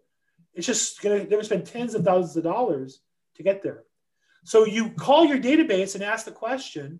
[0.54, 3.02] It's just gonna they're gonna spend tens of thousands of dollars
[3.36, 3.84] to get there.
[4.44, 7.00] So you call your database and ask the question.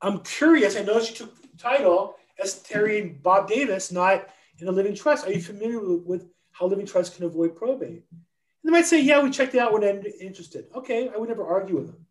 [0.00, 0.76] I'm curious.
[0.76, 5.26] I noticed you took title as Terry and Bob Davis, not in a living trust.
[5.26, 8.04] Are you familiar with how living trusts can avoid probate?
[8.10, 8.22] And
[8.64, 10.66] they might say, yeah, we checked it out when I'm interested.
[10.74, 12.06] Okay, I would never argue with them.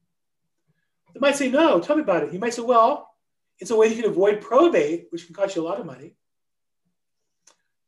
[1.13, 2.33] They might say, no, tell me about it.
[2.33, 3.09] You might say, well,
[3.59, 6.15] it's a way you can avoid probate, which can cost you a lot of money.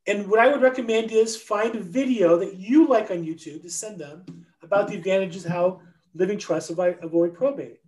[0.08, 3.70] And what I would recommend is find a video that you like on YouTube to
[3.72, 4.24] send them
[4.62, 5.82] about the advantages how
[6.14, 7.80] living trusts avoid probate.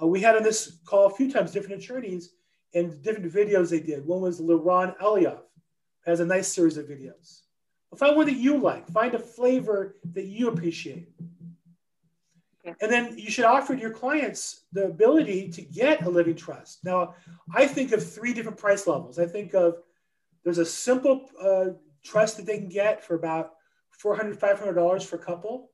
[0.00, 2.30] Uh, we had on this call a few times different attorneys
[2.74, 4.06] and different videos they did.
[4.06, 5.40] One was Leron Elioff,
[6.06, 7.42] has a nice series of videos.
[7.90, 8.88] Well, find one that you like.
[8.88, 11.08] Find a flavor that you appreciate.
[12.80, 16.84] And then you should offer to your clients the ability to get a living trust.
[16.84, 17.14] Now,
[17.54, 19.18] I think of three different price levels.
[19.18, 19.78] I think of
[20.44, 21.70] there's a simple uh,
[22.04, 23.54] trust that they can get for about
[24.02, 25.70] $400, $500 for a couple.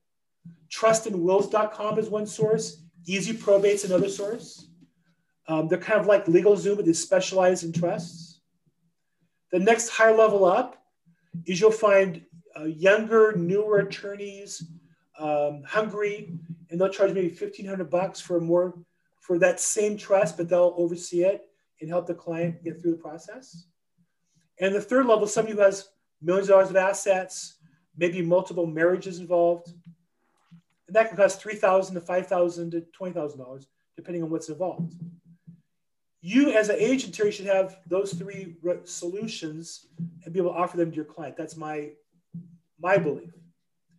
[0.73, 2.84] Trustandwills.com is one source.
[3.07, 4.69] Easy Probate's another source.
[5.47, 8.41] Um, they're kind of like LegalZoom, but they specialize in trusts.
[9.53, 10.83] The next higher level up
[11.47, 12.25] is you'll find
[12.59, 14.65] uh, younger, newer attorneys
[15.19, 16.33] um, hungry,
[16.71, 18.75] and they'll charge maybe fifteen hundred bucks for more
[19.21, 21.47] for that same trust, but they'll oversee it
[21.81, 23.67] and help the client get through the process.
[24.61, 25.89] And the third level, somebody who has
[26.23, 27.57] millions of dollars of assets,
[27.97, 29.73] maybe multiple marriages involved,
[30.87, 33.67] and that can cost three thousand to five thousand to twenty thousand dollars,
[33.97, 34.95] depending on what's involved.
[36.21, 39.89] You, as an agent, Terry, should have those three solutions
[40.25, 41.37] and be able to offer them to your client.
[41.37, 41.91] That's my
[42.81, 43.33] my belief.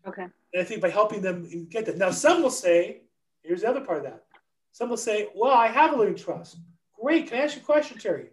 [0.07, 0.23] Okay.
[0.23, 1.97] And I think by helping them get that.
[1.97, 3.01] Now, some will say,
[3.43, 4.23] here's the other part of that.
[4.71, 6.57] Some will say, well, I have a living trust.
[7.01, 7.27] Great.
[7.27, 8.27] Can I ask you a question, Terry?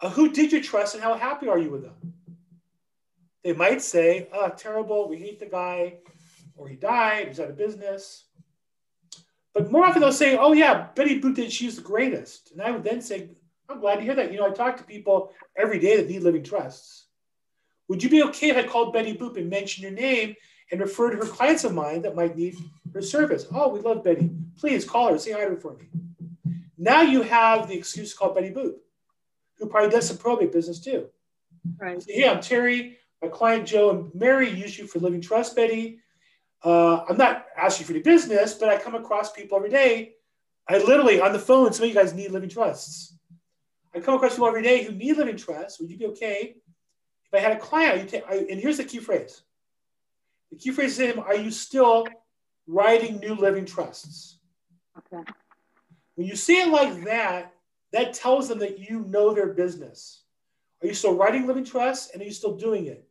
[0.00, 2.14] Uh, who did you trust and how happy are you with them?
[3.44, 5.08] They might say, oh, terrible.
[5.08, 5.94] We hate the guy,
[6.56, 8.24] or he died, he's out of business.
[9.54, 12.52] But more often they'll say, oh, yeah, Betty Boop did, she's the greatest.
[12.52, 13.30] And I would then say,
[13.68, 14.32] I'm glad to hear that.
[14.32, 17.06] You know, I talk to people every day that need living trusts.
[17.88, 20.34] Would you be okay if I called Betty Boop and mentioned your name
[20.70, 22.56] and referred to her clients of mine that might need
[22.92, 23.46] her service.
[23.52, 24.30] Oh, we love Betty.
[24.58, 25.86] Please call her, say hi to her for me.
[26.78, 28.74] Now you have the excuse to call Betty Boop,
[29.58, 31.08] who probably does some probate business too.
[31.78, 32.02] Right.
[32.02, 32.98] So, hey, I'm Terry.
[33.22, 36.00] My client Joe and Mary use you for living trust, Betty.
[36.64, 40.14] Uh, I'm not asking for any business, but I come across people every day.
[40.68, 41.72] I literally on the phone.
[41.72, 43.16] Some of you guys need living trusts.
[43.94, 45.80] I come across people every day who need living trusts.
[45.80, 46.56] Would you be okay
[47.24, 48.02] if I had a client?
[48.02, 49.42] You take, I, and here's the key phrase:
[50.50, 52.06] the key phrase is Are you still
[52.66, 54.38] writing new living trusts?
[54.98, 55.22] Okay.
[56.16, 57.52] When you say it like that,
[57.92, 60.24] that tells them that you know their business.
[60.82, 63.06] Are you still writing living trusts and are you still doing it?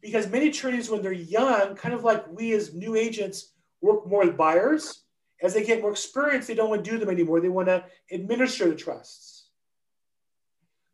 [0.00, 4.24] Because many attorneys, when they're young, kind of like we as new agents, work more
[4.24, 5.02] with buyers.
[5.42, 7.40] As they get more experience, they don't want to do them anymore.
[7.40, 9.48] They want to administer the trusts.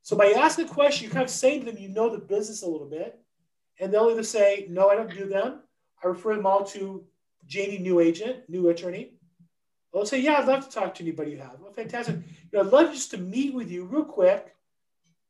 [0.02, 2.62] So by asking the question, you're kind of saying to them, you know the business
[2.62, 3.18] a little bit.
[3.80, 5.60] And they'll either say, no, I don't do them.
[6.02, 7.04] I refer them all to
[7.46, 9.14] Janie, new agent, new attorney.
[9.92, 11.56] Or they'll say, yeah, I'd love to talk to anybody you have.
[11.58, 12.16] Well, fantastic.
[12.16, 14.54] You know, I'd love just to meet with you real quick.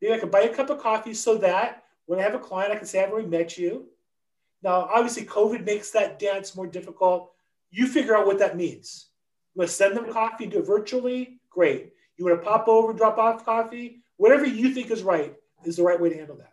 [0.02, 2.73] Maybe I could buy a cup of coffee so that when I have a client,
[2.73, 3.87] I can say I've already met you.
[4.62, 7.33] Now, obviously, COVID makes that dance more difficult.
[7.71, 9.07] You figure out what that means.
[9.55, 11.38] You want to send them coffee, do it virtually?
[11.51, 11.93] Great.
[12.17, 14.01] You want to pop over, drop off coffee?
[14.17, 16.51] Whatever you think is right is the right way to handle that.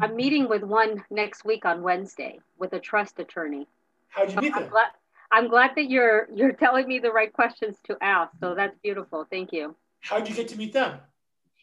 [0.00, 3.66] I'm meeting with one next week on Wednesday with a trust attorney.
[4.08, 4.70] How'd you meet I'm them?
[4.70, 4.88] glad,
[5.30, 8.32] I'm glad that you're you're telling me the right questions to ask.
[8.40, 9.26] So that's beautiful.
[9.30, 9.74] Thank you.
[10.00, 10.98] How'd you get to meet them?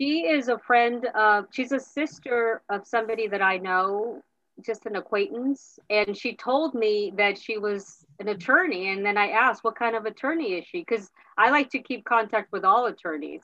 [0.01, 4.23] She is a friend of she's a sister of somebody that I know,
[4.65, 5.77] just an acquaintance.
[5.91, 8.89] And she told me that she was an attorney.
[8.89, 10.79] And then I asked, what kind of attorney is she?
[10.79, 13.43] Because I like to keep contact with all attorneys.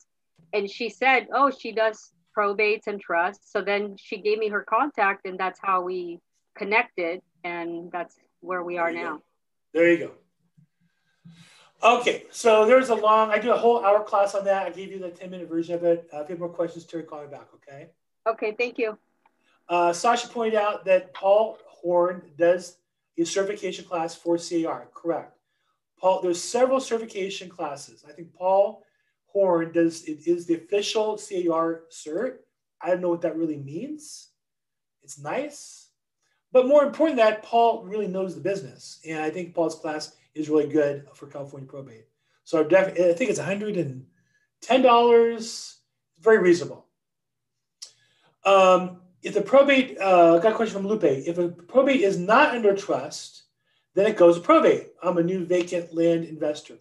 [0.52, 3.52] And she said, Oh, she does probates and trusts.
[3.52, 6.20] So then she gave me her contact, and that's how we
[6.58, 9.18] connected, and that's where we are now.
[9.18, 9.24] Go.
[9.76, 10.12] There you go.
[11.84, 13.30] Okay, so there's a long.
[13.30, 14.66] I do a whole hour class on that.
[14.66, 16.10] I gave you the 10 minute version of it.
[16.12, 17.48] Uh, if you have more questions, Terry, call me back.
[17.54, 17.90] Okay.
[18.28, 18.56] Okay.
[18.58, 18.98] Thank you.
[19.70, 22.78] Uh, Sasha pointed out that Paul Horn does
[23.18, 24.88] a certification class for CAR.
[24.94, 25.38] Correct.
[26.00, 28.04] Paul, there's several certification classes.
[28.08, 28.84] I think Paul
[29.28, 32.38] Horn does it is the official CAR cert.
[32.82, 34.30] I don't know what that really means.
[35.04, 35.90] It's nice,
[36.52, 40.50] but more important that Paul really knows the business, and I think Paul's class is
[40.50, 42.06] really good for California probate.
[42.44, 45.78] So I, I think it's 110 dollars,
[46.20, 46.86] very reasonable.
[48.46, 51.04] Um, if the probate, uh, got a question from Lupe.
[51.04, 53.44] If a probate is not under trust,
[53.94, 54.90] then it goes to probate.
[55.04, 56.76] I'm a new vacant land investor.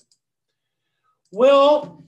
[1.33, 2.05] Well,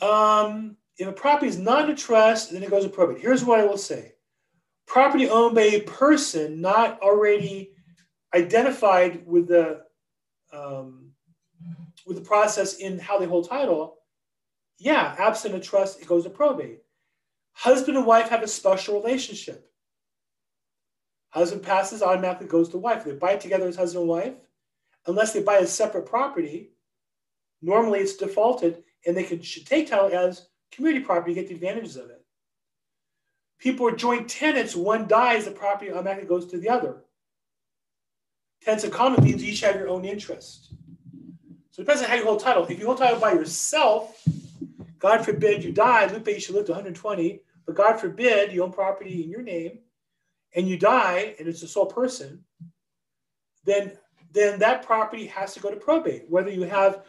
[0.00, 3.20] um, if a property is not under trust, then it goes to probate.
[3.20, 4.12] Here's what I will say
[4.86, 7.72] property owned by a person not already
[8.36, 9.82] identified with the
[10.52, 11.12] um,
[12.06, 13.96] with the process in how they hold title,
[14.78, 16.82] yeah, absent a trust, it goes to probate.
[17.52, 19.70] Husband and wife have a special relationship.
[21.30, 23.04] Husband passes, automatically goes to wife.
[23.04, 24.34] They buy together as husband and wife.
[25.06, 26.70] Unless they buy a separate property,
[27.62, 31.96] normally it's defaulted and they can should take title as community property get the advantages
[31.96, 32.24] of it.
[33.58, 37.04] People are joint tenants, one dies, the property automatically goes to the other.
[38.66, 40.72] Tenants in common means you each have your own interest.
[41.70, 42.66] So it depends on how you hold title.
[42.66, 44.20] If you hold title by yourself,
[44.98, 48.72] God forbid you die, Lupe, you should live to 120, but God forbid you own
[48.72, 49.78] property in your name
[50.56, 52.42] and you die and it's a sole person,
[53.64, 53.96] then,
[54.32, 56.24] then that property has to go to probate.
[56.28, 57.04] Whether you have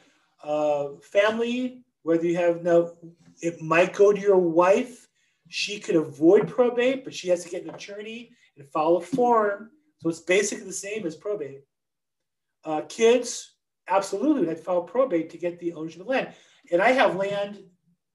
[1.02, 2.94] family, whether you have no,
[3.42, 5.08] it might go to your wife.
[5.48, 9.72] She could avoid probate, but she has to get an attorney and file a form.
[10.00, 11.64] So it's basically the same as probate.
[12.64, 13.56] Uh, kids,
[13.88, 16.34] absolutely, would have to file probate to get the ownership of land.
[16.72, 17.64] And I have land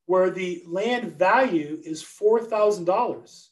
[0.06, 3.48] where the land value is $4,000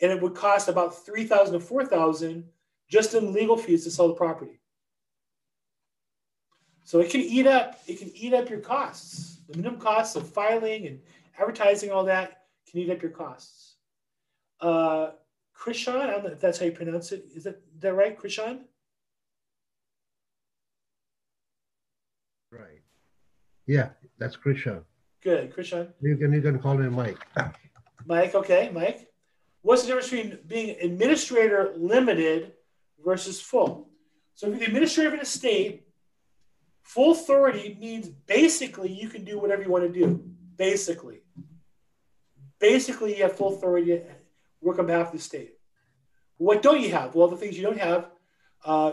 [0.00, 2.44] and it would cost about 3000 to 4000
[2.90, 4.60] just in legal fees to sell the property.
[6.84, 9.40] So it can eat up, it can eat up your costs.
[9.48, 11.00] The minimum costs of filing and
[11.38, 13.76] advertising, all that can eat up your costs.
[14.60, 15.10] Uh,
[15.58, 17.24] Krishan, I don't know if that's how you pronounce it.
[17.34, 18.60] Is that, that right, Krishan?
[22.52, 22.82] Right.
[23.66, 24.84] Yeah, that's Krishan.
[25.22, 25.88] Good, Krishan.
[26.00, 27.18] You can you can call me Mike.
[28.06, 29.08] Mike, okay, Mike.
[29.62, 32.52] What's the difference between being administrator limited
[33.04, 33.90] versus full?
[34.34, 35.88] So if you're the administrator of an estate,
[36.82, 40.24] full authority means basically you can do whatever you want to do.
[40.56, 41.20] Basically.
[42.60, 44.02] Basically, you have full authority
[44.60, 45.54] work on behalf of the state.
[46.36, 47.14] What don't you have?
[47.14, 48.10] Well, the things you don't have,
[48.64, 48.92] uh,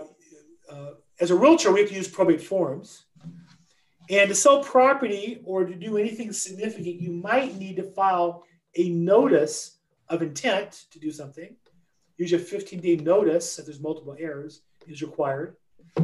[0.70, 3.06] uh, as a realtor, we have to use probate forms.
[4.10, 8.44] And to sell property or to do anything significant, you might need to file
[8.76, 9.78] a notice
[10.10, 11.56] of intent to do something.
[12.18, 15.58] Usually a 15 day notice if there's multiple errors is required.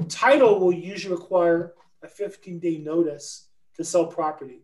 [0.09, 4.61] Title will usually require a 15 day notice to sell property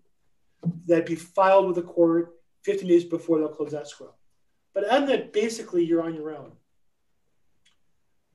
[0.88, 2.34] that be filed with the court
[2.64, 4.14] 15 days before they'll close escrow.
[4.78, 6.52] But than that, basically, you're on your own.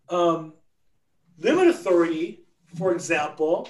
[0.08, 0.54] Um,
[1.38, 2.40] limit authority,
[2.76, 3.68] for example,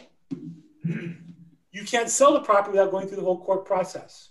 [0.82, 4.30] you can't sell the property without going through the whole court process.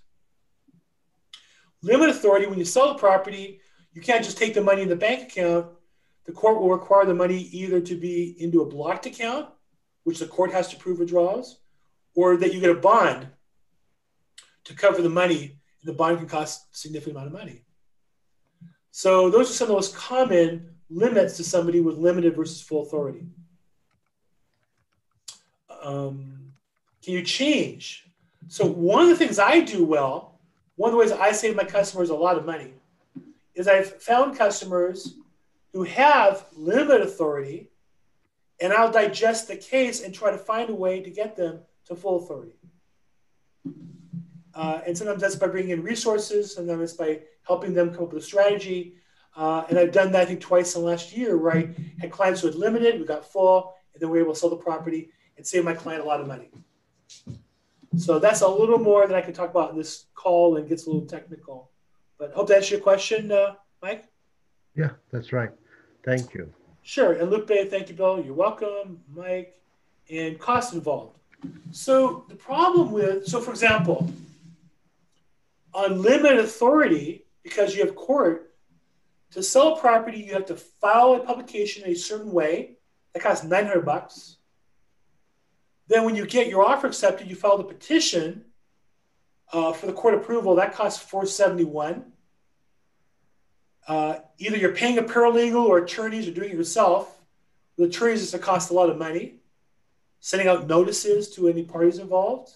[1.84, 3.62] Limit authority, when you sell the property,
[3.94, 5.68] you can't just take the money in the bank account.
[6.26, 9.50] The court will require the money either to be into a blocked account,
[10.04, 11.60] which the court has to prove withdrawals,
[12.16, 13.28] or that you get a bond
[14.64, 15.60] to cover the money.
[15.84, 17.66] And the bond can cost a significant amount of money.
[18.92, 22.84] So those are some of the most common limits to somebody with limited versus full
[22.84, 23.26] authority.
[25.82, 26.54] Um,
[27.04, 28.06] can you change?
[28.48, 30.32] So one of the things I do well
[30.82, 32.74] one of the ways I save my customers a lot of money
[33.54, 35.14] is I've found customers
[35.74, 37.70] who have limited authority,
[38.60, 41.96] and I'll digest the case and try to find a way to get them to
[41.96, 42.56] full authority.
[44.54, 48.04] Uh, and sometimes that's by bringing in resources, and sometimes it's by helping them come
[48.04, 48.96] up with a strategy.
[49.36, 52.12] Uh, and I've done that, I think, twice in the last year where I had
[52.12, 54.58] clients who had limited, we got full, and then we were able to sell the
[54.58, 56.50] property and save my client a lot of money.
[57.98, 60.86] So that's a little more than I can talk about in this call and gets
[60.86, 61.72] a little technical.
[62.18, 64.06] But hope that answers your question, uh, Mike.
[64.76, 65.50] Yeah, that's right.
[66.04, 66.52] Thank you.
[66.84, 67.14] Sure.
[67.14, 68.24] And Lupe, thank you, Bill.
[68.24, 69.60] You're welcome, Mike.
[70.10, 71.18] And cost involved.
[71.72, 74.12] So the problem with, so for example,
[75.74, 78.54] unlimited authority, because you have court,
[79.32, 82.78] to sell property, you have to file a publication in a certain way.
[83.14, 84.38] That costs 900 bucks.
[85.88, 88.46] Then when you get your offer accepted, you file the petition
[89.52, 90.56] uh, for the court approval.
[90.56, 92.06] That costs 471.
[93.88, 97.22] Uh, either you're paying a paralegal or attorneys or doing it yourself.
[97.78, 99.36] The attorneys is to cost a lot of money.
[100.20, 102.52] Sending out notices to any parties involved.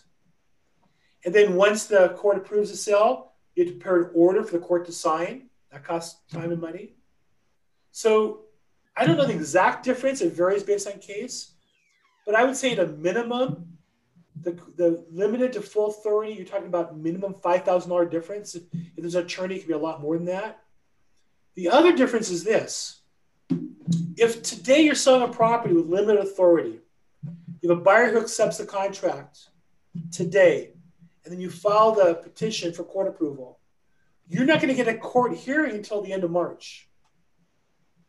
[1.25, 4.53] And then once the court approves the sale, you have to prepare an order for
[4.53, 5.49] the court to sign.
[5.71, 6.93] That costs time and money.
[7.91, 8.41] So
[8.95, 10.21] I don't know the exact difference.
[10.21, 11.53] It varies based on case.
[12.25, 13.77] But I would say at a minimum,
[14.41, 18.55] the, the limited to full authority, you're talking about minimum $5,000 difference.
[18.55, 18.63] If,
[18.95, 20.61] there's an attorney, it could be a lot more than that.
[21.55, 23.01] The other difference is this.
[24.17, 26.79] If today you're selling a property with limited authority,
[27.61, 29.49] you have a buyer who accepts the contract
[30.11, 30.74] today,
[31.25, 33.59] and then you file the petition for court approval,
[34.27, 36.87] you're not going to get a court hearing until the end of March.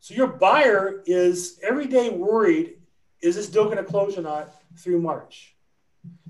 [0.00, 2.74] So your buyer is every day worried
[3.22, 5.56] is this deal going to close or not through March?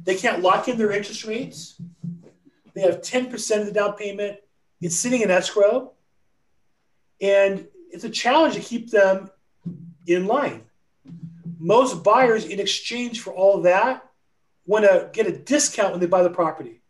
[0.02, 1.80] They can't lock in their interest rates.
[2.74, 4.38] They have 10% of the down payment.
[4.80, 5.92] It's sitting in escrow.
[7.20, 9.30] And it's a challenge to keep them
[10.06, 10.62] in line.
[11.58, 14.05] Most buyers, in exchange for all that,
[14.66, 16.82] want to get a discount when they buy the property.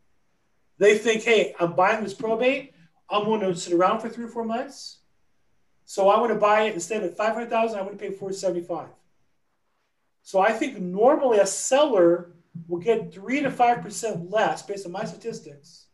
[0.78, 2.74] They think, hey, I'm buying this probate.
[3.08, 4.98] I'm going to sit around for three or four months.
[5.84, 8.88] So I want to buy it instead of 500,000, I want to pay 475.
[10.22, 12.32] So I think normally a seller
[12.66, 15.86] will get three to 5% less based on my statistics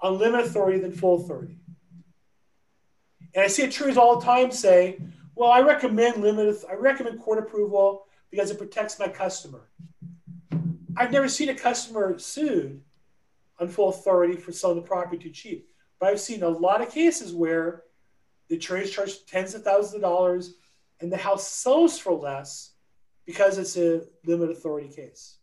[0.00, 1.56] on limited authority than full authority.
[3.34, 5.00] And I see attorneys all the time say,
[5.34, 9.70] well, I recommend limited, I recommend court approval because it protects my customer.
[10.96, 12.80] I've never seen a customer sued
[13.58, 15.68] on full authority for selling the property too cheap.
[15.98, 17.84] But I've seen a lot of cases where
[18.48, 20.54] the attorneys charge tens of thousands of dollars
[21.00, 22.72] and the house sells for less
[23.24, 25.38] because it's a limited authority case.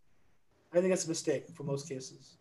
[0.73, 2.37] I think that's a mistake for most cases.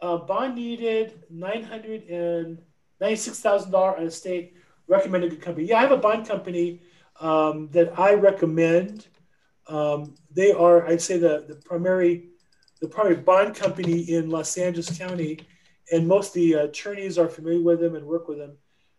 [0.00, 2.60] Uh, bond needed nine hundred and
[3.00, 4.56] ninety-six thousand dollar on a estate.
[4.88, 5.68] Recommended good company.
[5.68, 6.82] Yeah, I have a bond company
[7.20, 9.06] um, that I recommend.
[9.70, 12.28] Um, they are, I'd say, the the primary
[12.80, 15.40] the primary bond company in Los Angeles County,
[15.92, 18.56] and most of the attorneys are familiar with them and work with them.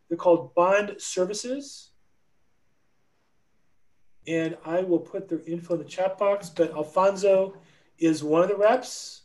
[0.07, 1.91] They're called Bond Services
[4.27, 6.49] and I will put their info in the chat box.
[6.49, 7.55] But Alfonso
[7.97, 9.23] is one of the reps.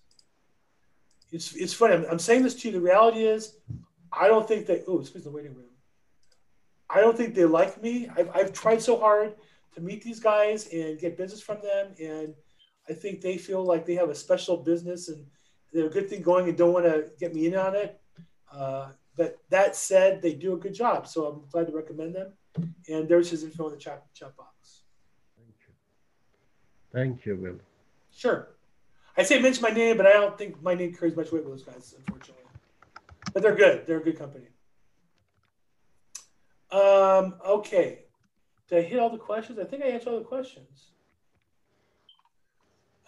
[1.30, 1.94] It's, it's funny.
[1.94, 2.72] I'm, I'm saying this to you.
[2.72, 3.56] The reality is,
[4.12, 4.82] I don't think they.
[4.86, 5.64] Oh, excuse the waiting room.
[6.88, 8.08] I don't think they like me.
[8.16, 9.34] I've, I've tried so hard
[9.76, 12.34] to meet these guys and get business from them, and
[12.88, 15.24] I think they feel like they have a special business and
[15.72, 18.00] they're a good thing going and don't want to get me in on it.
[18.50, 22.32] Uh, but that said, they do a good job, so I'm glad to recommend them.
[22.88, 24.82] And there's his info in the chat, chat box.
[25.36, 25.74] Thank you.
[26.92, 27.60] Thank you, Will.
[28.10, 28.48] Sure.
[29.18, 31.52] I say mention my name, but I don't think my name carries much weight with
[31.52, 32.44] those guys, unfortunately.
[33.34, 33.86] But they're good.
[33.86, 34.46] They're a good company.
[36.70, 38.05] Um, okay.
[38.68, 39.58] Did I hit all the questions?
[39.58, 40.90] I think I answered all the questions.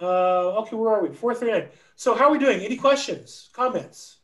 [0.00, 1.12] Uh, okay, where are we?
[1.12, 1.70] 439.
[1.96, 2.60] So how are we doing?
[2.60, 4.18] Any questions, comments?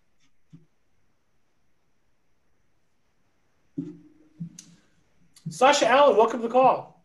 [5.51, 7.05] Sasha Allen, welcome to the call.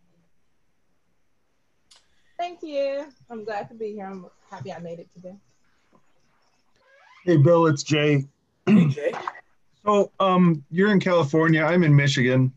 [2.37, 3.05] Thank you.
[3.29, 4.05] I'm glad to be here.
[4.05, 5.35] I'm happy I made it today.
[7.25, 8.25] Hey, Bill, it's Jay.
[8.65, 9.11] Hey, Jay.
[9.85, 11.63] So, um, you're in California.
[11.63, 12.53] I'm in Michigan.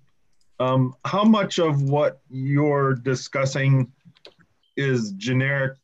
[0.58, 3.92] Um, how much of what you're discussing
[4.76, 5.76] is generic,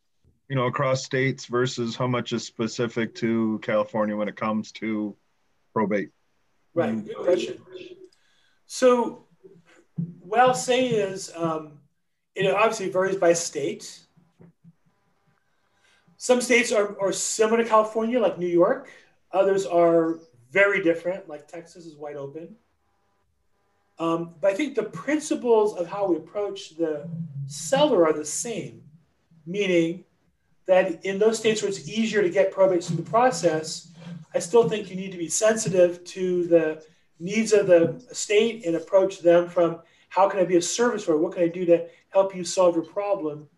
[0.48, 5.16] you know, across states versus how much is specific to California when it comes to
[5.72, 6.10] probate?
[6.74, 7.04] Right.
[7.04, 7.58] Good question.
[8.66, 9.24] So,
[10.20, 11.78] what I'll say is, um,
[12.34, 14.00] it obviously varies by state.
[16.18, 18.90] Some states are, are similar to California, like New York.
[19.32, 20.18] Others are
[20.50, 22.56] very different, like Texas is wide open.
[23.98, 27.08] Um, but I think the principles of how we approach the
[27.46, 28.82] seller are the same,
[29.46, 30.04] meaning
[30.66, 33.90] that in those states where it's easier to get probates through the process,
[34.34, 36.84] I still think you need to be sensitive to the
[37.18, 39.80] needs of the state and approach them from
[40.10, 41.16] how can I be a service for?
[41.16, 43.48] What can I do to help you solve your problem?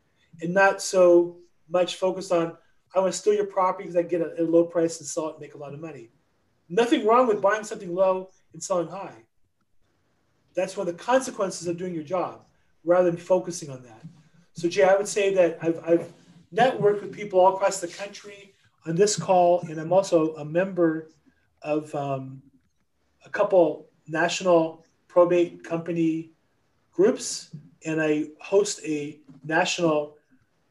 [0.41, 1.37] And not so
[1.69, 2.57] much focused on
[2.95, 5.29] I want to steal your property because I get a, a low price and sell
[5.29, 6.11] it and make a lot of money.
[6.69, 9.15] Nothing wrong with buying something low and selling high.
[10.55, 12.45] That's one of the consequences of doing your job
[12.85, 14.03] rather than focusing on that.
[14.53, 16.13] So, Jay, I would say that I've, I've
[16.55, 18.55] networked with people all across the country
[18.87, 21.11] on this call, and I'm also a member
[21.63, 22.43] of um,
[23.25, 26.33] a couple national probate company
[26.93, 27.51] groups,
[27.85, 30.17] and I host a national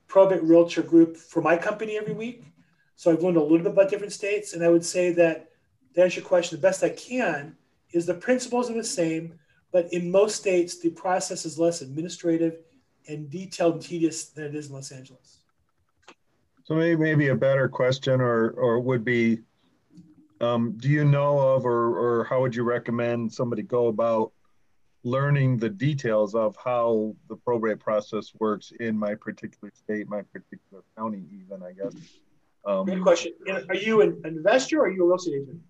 [0.08, 2.44] probate realtor group for my company every week.
[2.96, 5.52] So I've learned a little bit about different states, and I would say that
[5.96, 7.56] to answer your question the best I can
[7.92, 9.40] is the principles are the same,
[9.72, 12.58] but in most states the process is less administrative
[13.08, 15.40] and detailed and tedious than it is in Los Angeles.
[16.64, 19.40] So maybe maybe a better question or or would be,
[20.40, 24.32] um, do you know of or or how would you recommend somebody go about
[25.04, 30.84] learning the details of how the probate process works in my particular state, my particular
[30.98, 31.96] county, even I guess.
[32.66, 33.34] Um, Great question.
[33.70, 35.62] Are you an investor or are you a real estate agent?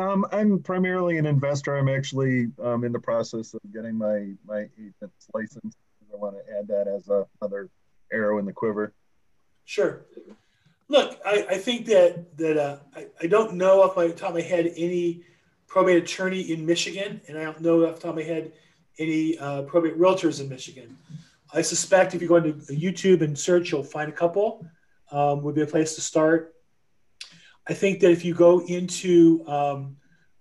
[0.00, 1.76] Um, I'm primarily an investor.
[1.76, 5.76] I'm actually um, in the process of getting my my agent's license.
[6.12, 7.68] I want to add that as a, another
[8.10, 8.94] arrow in the quiver.
[9.66, 10.00] Sure.
[10.88, 14.36] Look, I, I think that that uh, I, I don't know off my top of
[14.36, 15.22] my head any
[15.66, 18.52] probate attorney in Michigan, and I don't know off the top of my head
[18.98, 20.96] any uh, probate realtors in Michigan.
[21.52, 24.64] I suspect if you go into YouTube and search, you'll find a couple.
[25.12, 26.54] Um, would be a place to start.
[27.70, 29.96] I think that if you go into um,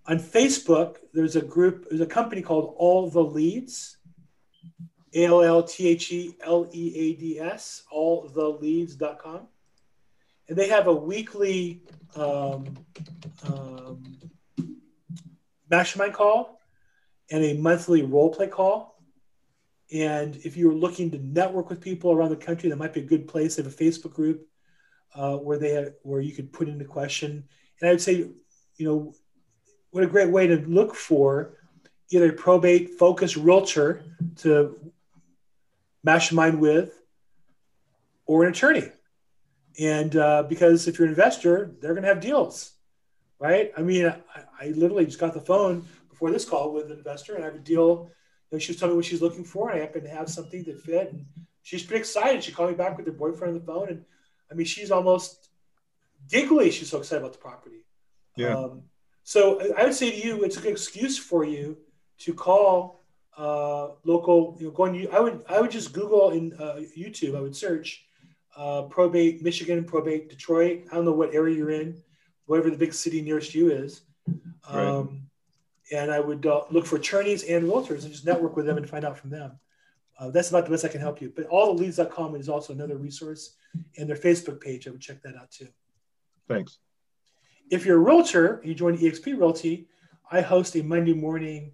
[0.08, 3.98] on Facebook, there's a group, there's a company called All the Leads,
[5.14, 9.42] A L L T H E L E A D S, alltheleads.com.
[10.48, 11.84] And they have a weekly
[12.16, 12.76] um,
[13.44, 14.18] um,
[15.70, 16.60] mastermind call
[17.30, 19.00] and a monthly role play call.
[19.94, 23.06] And if you're looking to network with people around the country, that might be a
[23.06, 23.56] good place.
[23.56, 24.50] They have a Facebook group
[25.16, 27.43] uh, where they where you could put in a question.
[27.80, 28.30] And I would say,
[28.78, 29.14] you know,
[29.91, 31.55] what a great way to look for
[32.12, 34.03] either probate focused realtor
[34.38, 34.91] to
[36.03, 36.93] mastermind with
[38.26, 38.91] or an attorney.
[39.80, 42.74] And uh, because if you're an investor, they're going to have deals,
[43.39, 43.72] right?
[43.78, 47.36] I mean, I, I, literally just got the phone before this call with an investor,
[47.36, 48.12] and I have a deal.
[48.51, 50.64] Know, she was telling me what she's looking for, and I happen to have something
[50.64, 51.14] that fit.
[51.14, 51.26] And
[51.62, 52.43] she's pretty excited.
[52.43, 54.05] She called me back with her boyfriend on the phone, and
[54.52, 55.50] I mean, she's almost
[56.30, 56.72] giggly.
[56.72, 57.86] She's so excited about the property.
[58.36, 58.56] Yeah.
[58.56, 58.84] Um,
[59.24, 61.78] so I would say to you, it's a good excuse for you
[62.20, 63.04] to call
[63.38, 64.58] uh, local.
[64.60, 65.08] You know, going.
[65.14, 67.36] I would I would just Google in uh, YouTube.
[67.36, 68.06] I would search
[68.58, 70.86] uh, probate Michigan, probate Detroit.
[70.91, 72.02] I don't know what area you're in,
[72.45, 74.02] whatever the big city nearest you is.
[74.68, 75.08] Um, right.
[75.91, 78.88] And I would uh, look for attorneys and realtors and just network with them and
[78.88, 79.60] find out from them.
[80.20, 81.32] Uh, that's about the best I can help you.
[81.34, 83.56] But alltheleads.com is also another resource,
[83.98, 84.88] and their Facebook page.
[84.88, 85.68] I would check that out too.
[86.48, 86.80] Thanks.
[87.70, 89.88] If you're a realtor and you join EXP Realty,
[90.32, 91.74] I host a Monday morning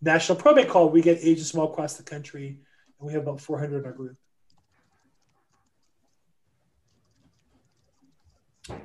[0.00, 0.88] national probate call.
[0.88, 2.60] We get agents from all across the country,
[2.98, 4.16] and we have about 400 in our group.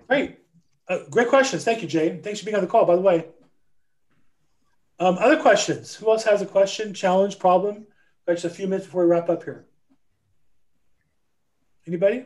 [0.07, 0.39] Great.
[0.87, 1.63] Uh, great questions.
[1.63, 2.19] Thank you, Jay.
[2.21, 3.25] Thanks for being on the call, by the way.
[4.99, 5.95] Um, other questions?
[5.95, 7.87] Who else has a question, challenge, problem?
[8.27, 9.65] Got just a few minutes before we wrap up here.
[11.87, 12.25] Anybody?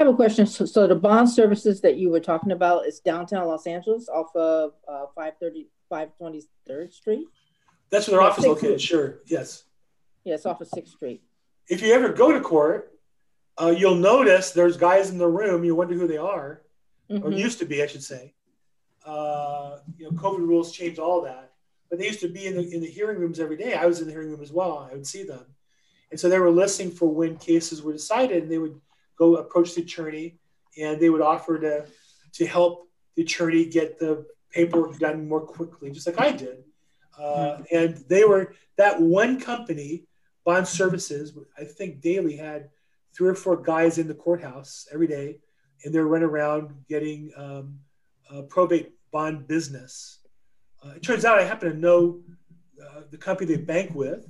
[0.00, 0.46] I have a question.
[0.46, 4.34] So, so, the bond services that you were talking about is downtown Los Angeles off
[4.34, 7.26] of uh, 530, 523rd Street?
[7.90, 9.18] That's where their office is located, sure.
[9.26, 9.64] Yes.
[10.24, 11.22] Yes, off of 6th Street.
[11.68, 12.98] If you ever go to court,
[13.60, 15.64] uh, you'll notice there's guys in the room.
[15.64, 16.62] You wonder who they are,
[17.10, 17.22] mm-hmm.
[17.22, 18.32] or used to be, I should say.
[19.04, 21.52] Uh, you know, COVID rules changed all that,
[21.90, 23.74] but they used to be in the in the hearing rooms every day.
[23.74, 24.88] I was in the hearing room as well.
[24.90, 25.44] I would see them,
[26.10, 28.78] and so they were listening for when cases were decided, and they would
[29.20, 30.38] go approach the attorney,
[30.80, 31.86] and they would offer to
[32.32, 36.64] to help the attorney get the paperwork done more quickly, just like I did.
[37.18, 37.62] Uh, mm-hmm.
[37.76, 40.04] and they were that one company,
[40.44, 41.36] Bond Services.
[41.58, 42.70] I think daily had
[43.14, 45.38] three or four guys in the courthouse every day,
[45.84, 47.80] and they're running around getting um,
[48.48, 50.20] probate bond business.
[50.82, 52.20] Uh, it turns out I happen to know
[52.82, 54.26] uh, the company they bank with,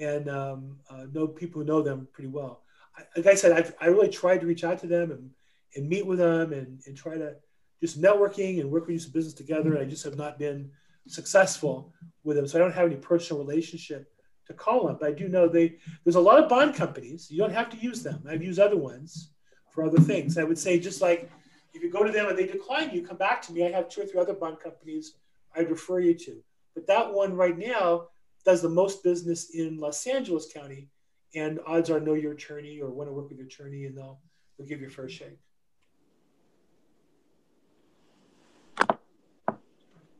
[0.00, 2.62] and um, uh, know people who know them pretty well.
[2.96, 5.30] I, like I said, I've, I really tried to reach out to them and,
[5.74, 7.36] and meet with them and, and try to
[7.80, 9.74] just networking and work with some business together.
[9.74, 10.70] And I just have not been
[11.06, 11.92] successful
[12.24, 12.46] with them.
[12.46, 14.10] So I don't have any personal relationship
[14.46, 14.96] to call them.
[15.00, 17.30] But I do know they there's a lot of bond companies.
[17.30, 18.24] You don't have to use them.
[18.28, 19.30] I've used other ones
[19.70, 20.38] for other things.
[20.38, 21.30] I would say just like
[21.74, 23.66] if you go to them and they decline you, come back to me.
[23.66, 25.14] I have two or three other bond companies
[25.54, 26.42] I'd refer you to.
[26.74, 28.08] But that one right now
[28.44, 30.88] does the most business in Los Angeles County,
[31.34, 34.20] and odds are know your attorney or want to work with your attorney, and they'll
[34.58, 35.38] they'll give you a fair shake.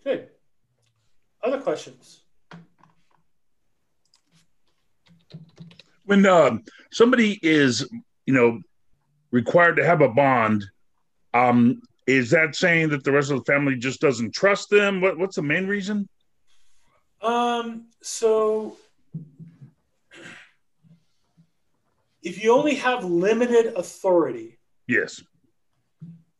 [0.04, 0.28] Good.
[1.42, 2.22] Other questions?
[6.06, 6.58] when uh,
[6.92, 7.88] somebody is,
[8.24, 8.60] you know,
[9.32, 10.64] required to have a bond,
[11.34, 15.00] um, is that saying that the rest of the family just doesn't trust them?
[15.00, 16.08] What, what's the main reason?
[17.20, 18.76] Um, so
[22.26, 24.58] if you only have limited authority,
[24.88, 25.22] yes,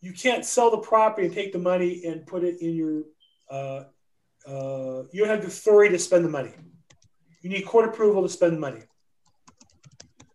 [0.01, 3.03] you can't sell the property and take the money and put it in your.
[3.49, 3.85] Uh,
[4.49, 6.53] uh, you don't have the authority to spend the money.
[7.41, 8.83] You need court approval to spend the money.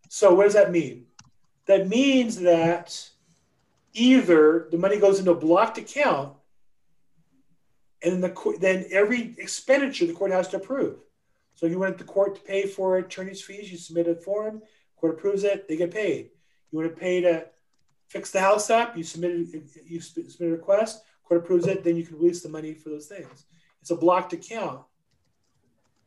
[0.07, 1.07] So what does that mean?
[1.65, 3.09] That means that
[3.93, 6.33] either the money goes into a blocked account
[8.03, 10.99] and the, then every expenditure the court has to approve.
[11.55, 14.61] So you went to court to pay for attorney's fees, you submit a form,
[15.01, 16.29] court approves it, they get paid.
[16.71, 17.47] You want to pay to
[18.07, 19.47] fix the house up, you submit
[19.85, 23.07] you submit a request, court approves it, then you can release the money for those
[23.07, 23.45] things.
[23.81, 24.81] It's a blocked account.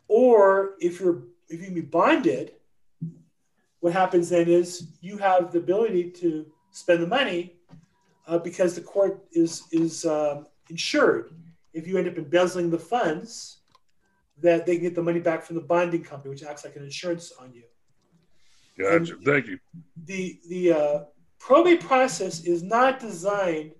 [0.06, 2.52] Or if you're if you can be bonded,
[3.80, 7.56] what happens then is you have the ability to spend the money
[8.26, 11.34] uh, because the court is is um, insured.
[11.72, 13.58] If you end up embezzling the funds,
[14.40, 16.84] that they can get the money back from the bonding company, which acts like an
[16.84, 17.64] insurance on you.
[18.78, 19.16] Gotcha.
[19.24, 19.58] Thank you.
[20.04, 21.04] The the uh,
[21.38, 23.72] probate process is not designed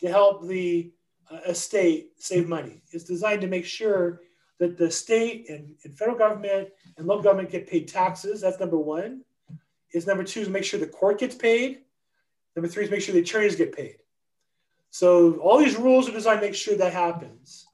[0.00, 0.92] to help the
[1.30, 2.82] uh, estate save money.
[2.90, 4.22] It's designed to make sure
[4.58, 8.40] that the state and, and federal government and local government get paid taxes.
[8.40, 9.22] That's number one.
[9.92, 11.80] Is number two is make sure the court gets paid.
[12.56, 13.96] Number three is make sure the attorneys get paid.
[14.90, 17.66] So all these rules are designed to make sure that happens.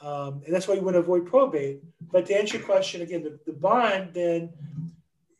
[0.00, 1.82] Um, and that's why you want to avoid probate.
[2.10, 4.50] But to answer your question again, the, the bond then,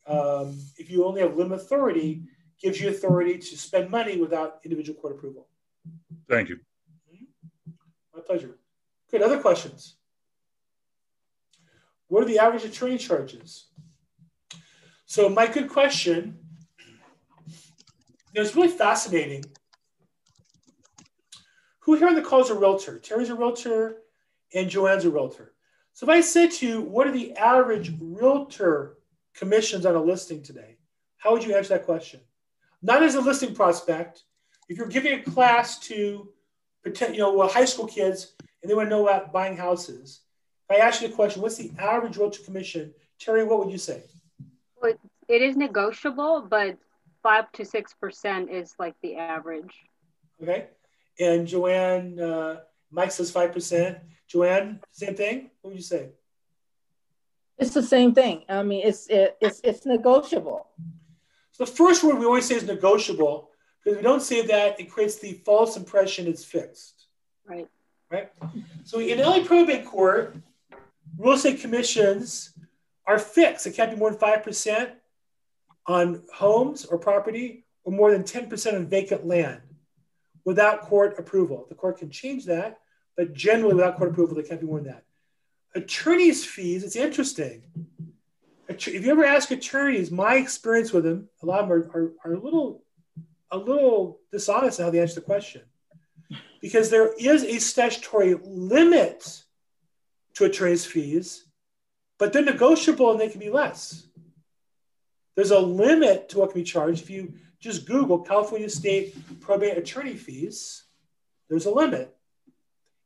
[0.07, 2.23] um, if you only have limit authority,
[2.61, 5.49] gives you authority to spend money without individual court approval.
[6.29, 6.59] Thank you.
[8.15, 8.59] My pleasure.
[9.11, 9.23] Good.
[9.23, 9.97] Other questions?
[12.09, 13.67] What are the average attorney charges?
[15.07, 16.39] So, my good question.
[18.35, 19.45] it's really fascinating.
[21.81, 22.99] Who here on the call is a realtor?
[22.99, 23.97] Terry's a realtor
[24.55, 25.53] and Joanne's a realtor.
[25.95, 28.99] So if I said to you, what are the average realtor
[29.35, 30.77] commissions on a listing today?
[31.17, 32.21] How would you answer that question?
[32.83, 34.25] Not as a listing prospect.
[34.69, 36.29] If you're giving a class to
[36.85, 40.21] you know, high school kids and they want to know about buying houses,
[40.69, 42.93] if I ask you the question, what's the average realtor commission?
[43.19, 44.03] Terry, what would you say?
[44.81, 44.95] Well,
[45.29, 46.77] it is negotiable, but
[47.23, 49.75] five to six percent is like the average.
[50.43, 50.67] Okay.
[51.21, 52.61] And Joanne, uh,
[52.91, 53.99] Mike says five percent.
[54.27, 55.51] Joanne, same thing.
[55.61, 56.09] What would you say?
[57.63, 58.45] It's the same thing.
[58.49, 60.67] I mean, it's it, it's it's negotiable.
[61.53, 63.51] So the first word we always say is negotiable
[63.83, 67.07] because we don't say that it creates the false impression it's fixed.
[67.47, 67.69] Right.
[68.11, 68.31] Right.
[68.85, 70.37] So in LA probate court,
[71.17, 72.53] real estate commissions
[73.07, 73.67] are fixed.
[73.67, 74.91] It can't be more than five percent
[75.87, 79.61] on homes or property, or more than ten percent on vacant land,
[80.45, 81.67] without court approval.
[81.69, 82.81] The court can change that,
[83.17, 85.05] but generally without court approval, they can't be more than that.
[85.75, 87.63] Attorneys' fees, it's interesting.
[88.69, 92.13] If you ever ask attorneys, my experience with them, a lot of them are, are,
[92.25, 92.85] are a little
[93.51, 95.63] a little dishonest in how they answer the question.
[96.61, 99.43] Because there is a statutory limit
[100.35, 101.45] to attorneys' fees,
[102.19, 104.07] but they're negotiable and they can be less.
[105.35, 107.03] There's a limit to what can be charged.
[107.03, 110.85] If you just Google California state probate attorney fees,
[111.49, 112.17] there's a limit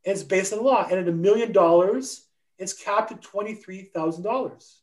[0.05, 0.87] And it's based on the law.
[0.89, 2.26] And at a million dollars,
[2.59, 4.75] it's capped at $23,000.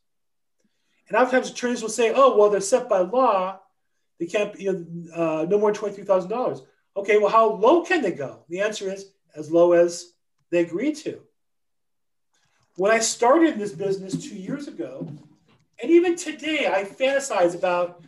[1.08, 3.60] And oftentimes attorneys will say, oh, well, they're set by law.
[4.18, 6.62] They can't, you know, uh, no more than $23,000.
[6.96, 8.44] Okay, well, how low can they go?
[8.48, 10.12] The answer is as low as
[10.50, 11.20] they agree to.
[12.76, 15.08] When I started this business two years ago,
[15.82, 18.02] and even today, I fantasize about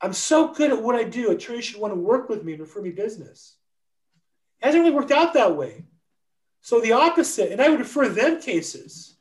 [0.00, 1.30] I'm so good at what I do.
[1.30, 3.56] Attorneys should want to work with me and refer me business.
[4.60, 5.84] It hasn't really worked out that way.
[6.64, 9.18] So the opposite, and I would refer them cases.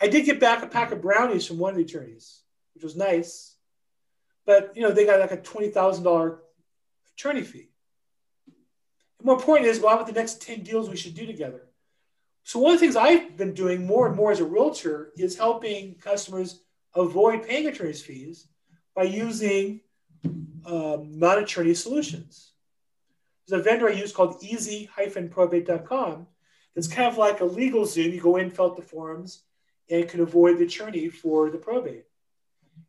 [0.00, 2.40] I did get back a pack of brownies from one of the attorneys,
[2.72, 3.56] which was nice.
[4.46, 6.38] But you know, they got like a twenty thousand dollar
[7.12, 7.68] attorney fee.
[9.18, 11.68] And more important is, well, what the next 10 deals we should do together?
[12.44, 15.36] So one of the things I've been doing more and more as a realtor is
[15.36, 16.62] helping customers
[16.96, 18.48] avoid paying attorney's fees
[18.96, 19.82] by using
[20.64, 22.52] um, non-attorney solutions.
[23.46, 26.28] There's a vendor I use called easy-probate.com
[26.74, 28.14] it's kind of like a LegalZoom.
[28.14, 29.42] You go in, fill out the forms,
[29.90, 32.04] and can avoid the attorney for the probate.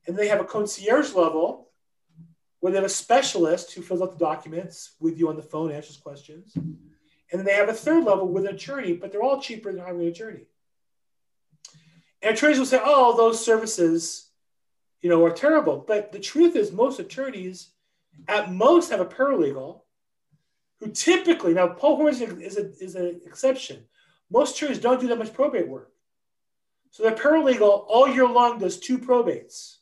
[0.08, 1.70] And they have a concierge level
[2.60, 5.72] where they have a specialist who fills out the documents with you on the phone,
[5.72, 6.54] answers questions.
[6.56, 9.82] And then they have a third level with an attorney, but they're all cheaper than
[9.82, 10.46] hiring an attorney.
[12.22, 14.30] And attorneys will say, oh, those services,
[15.02, 15.84] you know, are terrible.
[15.86, 17.70] But the truth is most attorneys
[18.28, 19.82] at most have a paralegal
[20.80, 23.84] who typically, now Paul Horns is, a, is an exception.
[24.30, 25.92] Most attorneys don't do that much probate work.
[26.92, 29.78] So the paralegal all year long does two probates.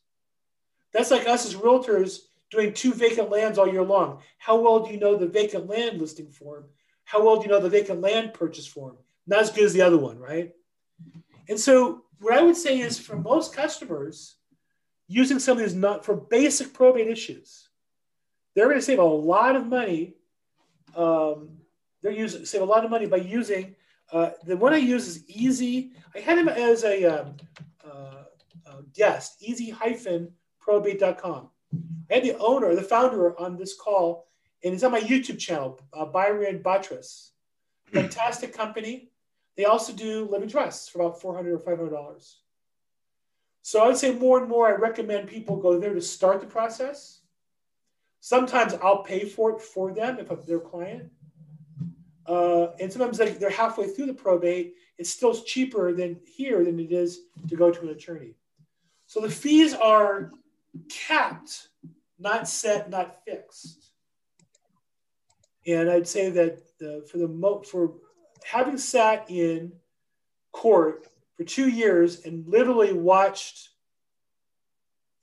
[0.94, 2.20] That's like us as realtors
[2.50, 4.22] doing two vacant lands all year long.
[4.38, 6.66] How well do you know the vacant land listing form?
[7.06, 8.98] How well do you know the vacant land purchase form?
[9.28, 10.54] Not as good as the other one, right?
[11.50, 14.36] And so what I would say is for most customers,
[15.08, 17.68] using something that's not for basic probate issues,
[18.56, 20.16] they're going to save a lot of money
[20.96, 21.50] um,
[22.02, 23.76] they're using save a lot of money by using
[24.12, 25.94] uh, the one I use is easy.
[26.14, 27.38] I had him as a um,
[27.84, 28.24] uh,
[28.68, 31.50] uh, guest, easy-probate.com.
[32.10, 34.28] I had the owner, the founder on this call,
[34.64, 37.32] and it's on my YouTube channel, uh, Byron Buttress.
[37.86, 39.12] Fantastic company.
[39.56, 42.36] They also do living trusts for about 400 or $500.
[43.62, 46.48] So I would say more and more, I recommend people go there to start the
[46.48, 47.21] process.
[48.22, 51.12] Sometimes I'll pay for it for them if I'm their client.
[52.28, 56.80] Uh, and sometimes like they're halfway through the probate, it's still cheaper than here than
[56.80, 58.36] it is to go to an attorney.
[59.08, 60.32] So the fees are
[60.88, 61.70] capped,
[62.20, 63.92] not set, not fixed.
[65.66, 66.62] And I'd say that
[67.10, 67.96] for the mo- for
[68.44, 69.74] having sat in
[70.52, 73.70] court for two years and literally watched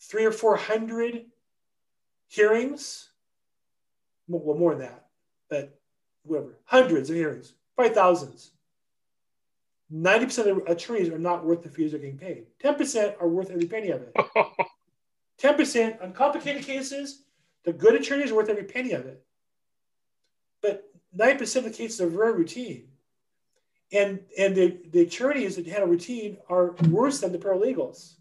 [0.00, 1.26] three or four hundred
[2.28, 3.08] hearings,
[4.28, 5.06] well, more than that,
[5.48, 5.78] but
[6.22, 8.52] whatever, hundreds of hearings, probably thousands.
[9.92, 12.44] 90% of attorneys are not worth the fees they're getting paid.
[12.62, 14.14] 10% are worth every penny of it.
[15.40, 17.22] 10% on complicated cases,
[17.64, 19.24] the good attorneys are worth every penny of it.
[20.60, 22.88] But 90% of the cases are very routine.
[23.92, 28.16] And, and the, the attorneys that handle routine are worse than the paralegals,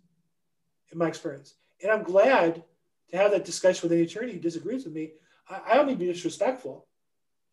[0.91, 1.55] in my experience.
[1.83, 2.63] And I'm glad
[3.11, 5.11] to have that discussion with any attorney who disagrees with me.
[5.49, 6.87] I, I don't need to be disrespectful.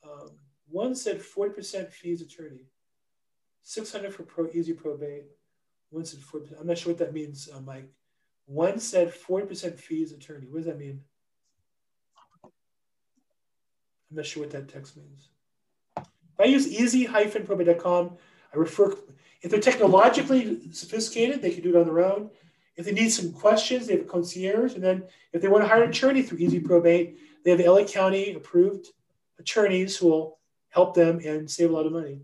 [0.04, 0.30] Um,
[0.68, 2.66] one said 40% fees attorney,
[3.62, 5.24] 600 for pro, easy probate.
[5.90, 6.56] One said 40.
[6.58, 7.88] I'm not sure what that means, uh, Mike.
[8.46, 10.46] One said 40% fees attorney.
[10.48, 11.00] What does that mean?
[12.42, 12.50] I'm
[14.16, 15.28] not sure what that text means.
[15.96, 18.16] If I use easy-probate.com,
[18.52, 18.96] I refer,
[19.42, 22.30] if they're technologically sophisticated, they can do it on their own.
[22.76, 24.74] If they need some questions, they have a concierge.
[24.74, 27.84] And then if they want to hire an attorney through Easy Probate, they have LA
[27.84, 28.88] County approved
[29.38, 30.38] attorneys who will
[30.70, 32.20] help them and save a lot of money.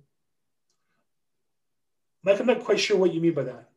[2.23, 3.69] Mike, I'm not quite sure what you mean by that.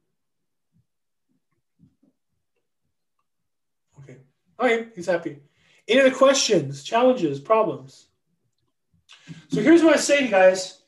[4.00, 4.18] Okay.
[4.60, 5.40] All right, he's happy.
[5.88, 8.08] Any other questions, challenges, problems?
[9.50, 10.82] So here's what I say to you guys.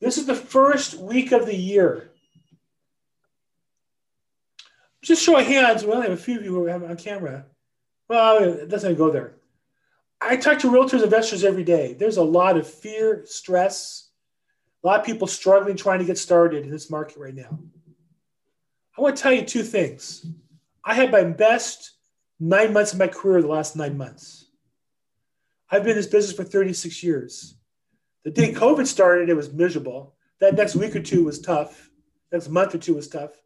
[0.00, 2.09] This is the first week of the year.
[5.02, 5.84] Just show of hands.
[5.84, 7.46] We only have a few of you who have on camera.
[8.08, 9.36] Well, it doesn't go there.
[10.20, 11.94] I talk to realtors, and investors every day.
[11.94, 14.10] There's a lot of fear, stress,
[14.82, 17.58] a lot of people struggling trying to get started in this market right now.
[18.96, 20.26] I want to tell you two things.
[20.84, 21.92] I had my best
[22.38, 24.46] nine months of my career the last nine months.
[25.70, 27.54] I've been in this business for 36 years.
[28.24, 30.14] The day COVID started, it was miserable.
[30.40, 31.90] That next week or two was tough.
[32.32, 33.39] Next month or two was tough.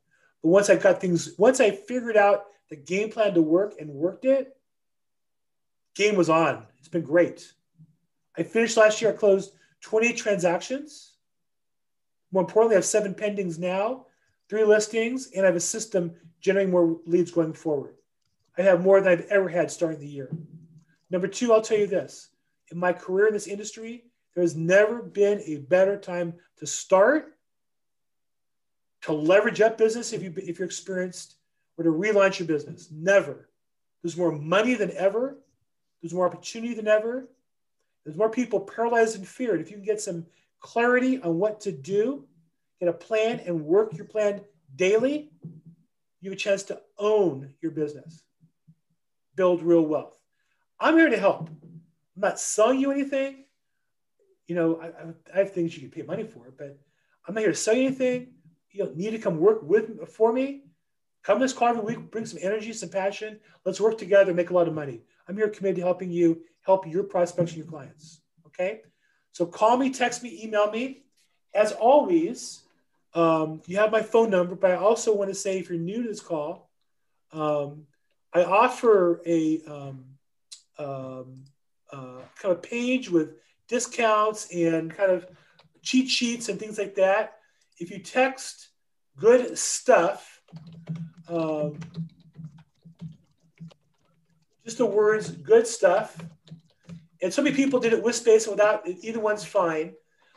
[0.44, 3.88] But once I got things, once I figured out the game plan to work and
[3.88, 4.54] worked it,
[5.94, 6.66] game was on.
[6.78, 7.50] It's been great.
[8.36, 11.14] I finished last year, I closed 28 transactions.
[12.30, 14.04] More importantly, I have seven pendings now,
[14.50, 17.94] three listings, and I have a system generating more leads going forward.
[18.58, 20.30] I have more than I've ever had starting the year.
[21.08, 22.28] Number two, I'll tell you this
[22.70, 27.33] in my career in this industry, there has never been a better time to start,
[29.04, 31.36] to leverage up business if, you, if you're experienced,
[31.76, 32.88] or to relaunch your business.
[32.92, 33.48] Never.
[34.02, 35.38] There's more money than ever.
[36.00, 37.28] There's more opportunity than ever.
[38.04, 39.52] There's more people paralyzed in fear.
[39.52, 40.26] And if you can get some
[40.60, 42.24] clarity on what to do,
[42.80, 44.42] get a plan and work your plan
[44.76, 45.30] daily,
[46.20, 48.22] you have a chance to own your business,
[49.36, 50.18] build real wealth.
[50.78, 51.48] I'm here to help.
[51.48, 53.44] I'm not selling you anything
[54.46, 56.78] you know, I, I have things you can pay money for, but
[57.26, 58.33] I'm not here to sell you anything.
[58.74, 60.64] You don't need to come work with for me.
[61.22, 63.38] Come this every week, bring some energy, some passion.
[63.64, 65.00] Let's work together, make a lot of money.
[65.28, 68.20] I'm here committed to helping you help your prospects and your clients.
[68.48, 68.82] Okay.
[69.30, 71.04] So call me, text me, email me.
[71.54, 72.64] As always,
[73.14, 76.02] um, you have my phone number, but I also want to say if you're new
[76.02, 76.68] to this call,
[77.32, 77.86] um,
[78.32, 80.04] I offer a um,
[80.78, 81.44] um
[81.92, 83.36] uh, kind of page with
[83.68, 85.28] discounts and kind of
[85.80, 87.38] cheat sheets and things like that.
[87.78, 88.68] If you text
[89.18, 90.40] good stuff,
[91.28, 91.78] um,
[94.64, 96.16] just the words good stuff,
[97.22, 99.94] and so many people did it with space and without either one's fine.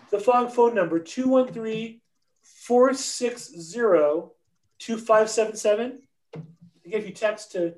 [0.09, 1.99] The phone number 213
[2.43, 4.31] 460
[4.79, 6.01] 2577.
[6.85, 7.75] Again, if you text to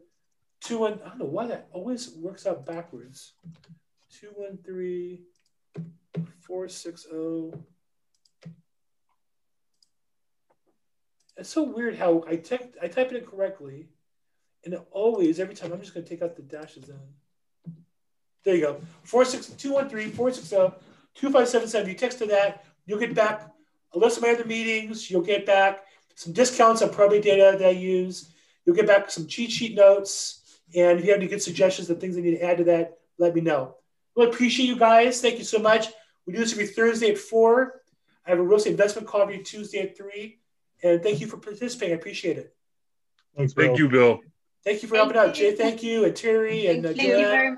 [0.62, 3.34] 21, I don't know why that always works out backwards.
[4.20, 5.24] 213
[6.41, 7.57] 460.
[11.40, 13.88] It's so weird how I typed I type it in correctly,
[14.66, 17.00] and it always every time I'm just going to take out the dashes in.
[18.44, 18.82] There you go.
[19.04, 20.76] four six two one three four six zero
[21.16, 21.90] two five seven seven.
[21.90, 23.50] You text to that, you'll get back
[23.94, 25.10] a list of my other meetings.
[25.10, 25.86] You'll get back
[26.16, 28.34] some discounts on probate data that I use.
[28.66, 30.60] You'll get back some cheat sheet notes.
[30.76, 33.00] And if you have any good suggestions and things I need to add to that,
[33.18, 33.78] let me know.
[34.14, 35.22] Well, appreciate you guys.
[35.22, 35.88] Thank you so much.
[36.26, 37.82] We do this every Thursday at 4.
[38.26, 40.38] I have a real estate investment call every Tuesday at 3.
[40.84, 41.95] And thank you for participating.
[41.95, 42.55] I appreciate it.
[43.36, 43.67] Thanks, Bill.
[43.67, 44.19] Thank you, Bill.
[44.63, 45.30] Thank you for thank helping you.
[45.30, 45.36] out.
[45.36, 46.05] Jay, thank you.
[46.05, 47.55] And Terry thank and uh,